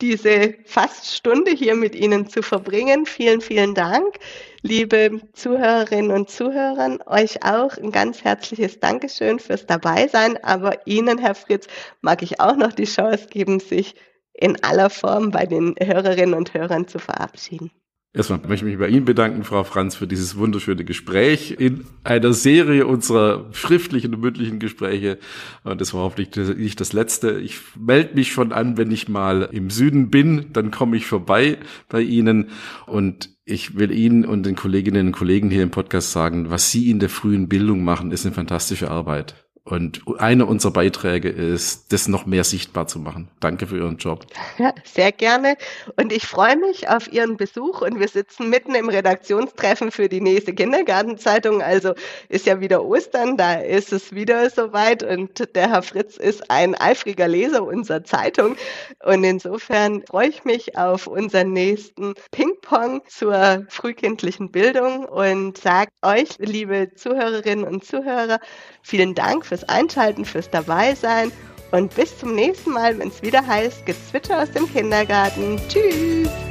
[0.00, 3.04] diese fast Stunde hier mit Ihnen zu verbringen.
[3.04, 4.18] Vielen, vielen Dank,
[4.62, 6.98] liebe Zuhörerinnen und Zuhörer.
[7.06, 10.42] Euch auch ein ganz herzliches Dankeschön fürs Dabeisein.
[10.42, 11.66] Aber Ihnen, Herr Fritz,
[12.00, 13.94] mag ich auch noch die Chance geben, sich
[14.32, 17.70] in aller Form bei den Hörerinnen und Hörern zu verabschieden.
[18.12, 22.32] Erstmal möchte ich mich bei Ihnen bedanken, Frau Franz, für dieses wunderschöne Gespräch in einer
[22.32, 25.18] Serie unserer schriftlichen und mündlichen Gespräche.
[25.62, 27.38] Und das war hoffentlich nicht das letzte.
[27.38, 31.58] Ich melde mich schon an, wenn ich mal im Süden bin, dann komme ich vorbei
[31.88, 32.48] bei Ihnen.
[32.86, 36.90] Und ich will Ihnen und den Kolleginnen und Kollegen hier im Podcast sagen, was Sie
[36.90, 39.36] in der frühen Bildung machen, ist eine fantastische Arbeit.
[39.70, 43.28] Und einer unserer Beiträge ist, das noch mehr sichtbar zu machen.
[43.38, 44.26] Danke für Ihren Job.
[44.58, 45.56] Ja, sehr gerne.
[45.96, 47.80] Und ich freue mich auf Ihren Besuch.
[47.80, 51.62] Und wir sitzen mitten im Redaktionstreffen für die nächste Kindergartenzeitung.
[51.62, 51.94] Also
[52.28, 55.04] ist ja wieder Ostern, da ist es wieder soweit.
[55.04, 58.56] Und der Herr Fritz ist ein eifriger Leser unserer Zeitung.
[59.04, 66.30] Und insofern freue ich mich auf unseren nächsten Ping-Pong zur frühkindlichen Bildung und sage euch,
[66.38, 68.40] liebe Zuhörerinnen und Zuhörer,
[68.82, 71.32] vielen Dank fürs Einschalten, fürs Dabeisein
[71.70, 75.60] und bis zum nächsten Mal, wenn es wieder heißt Gezwitscher aus dem Kindergarten.
[75.68, 76.49] Tschüss!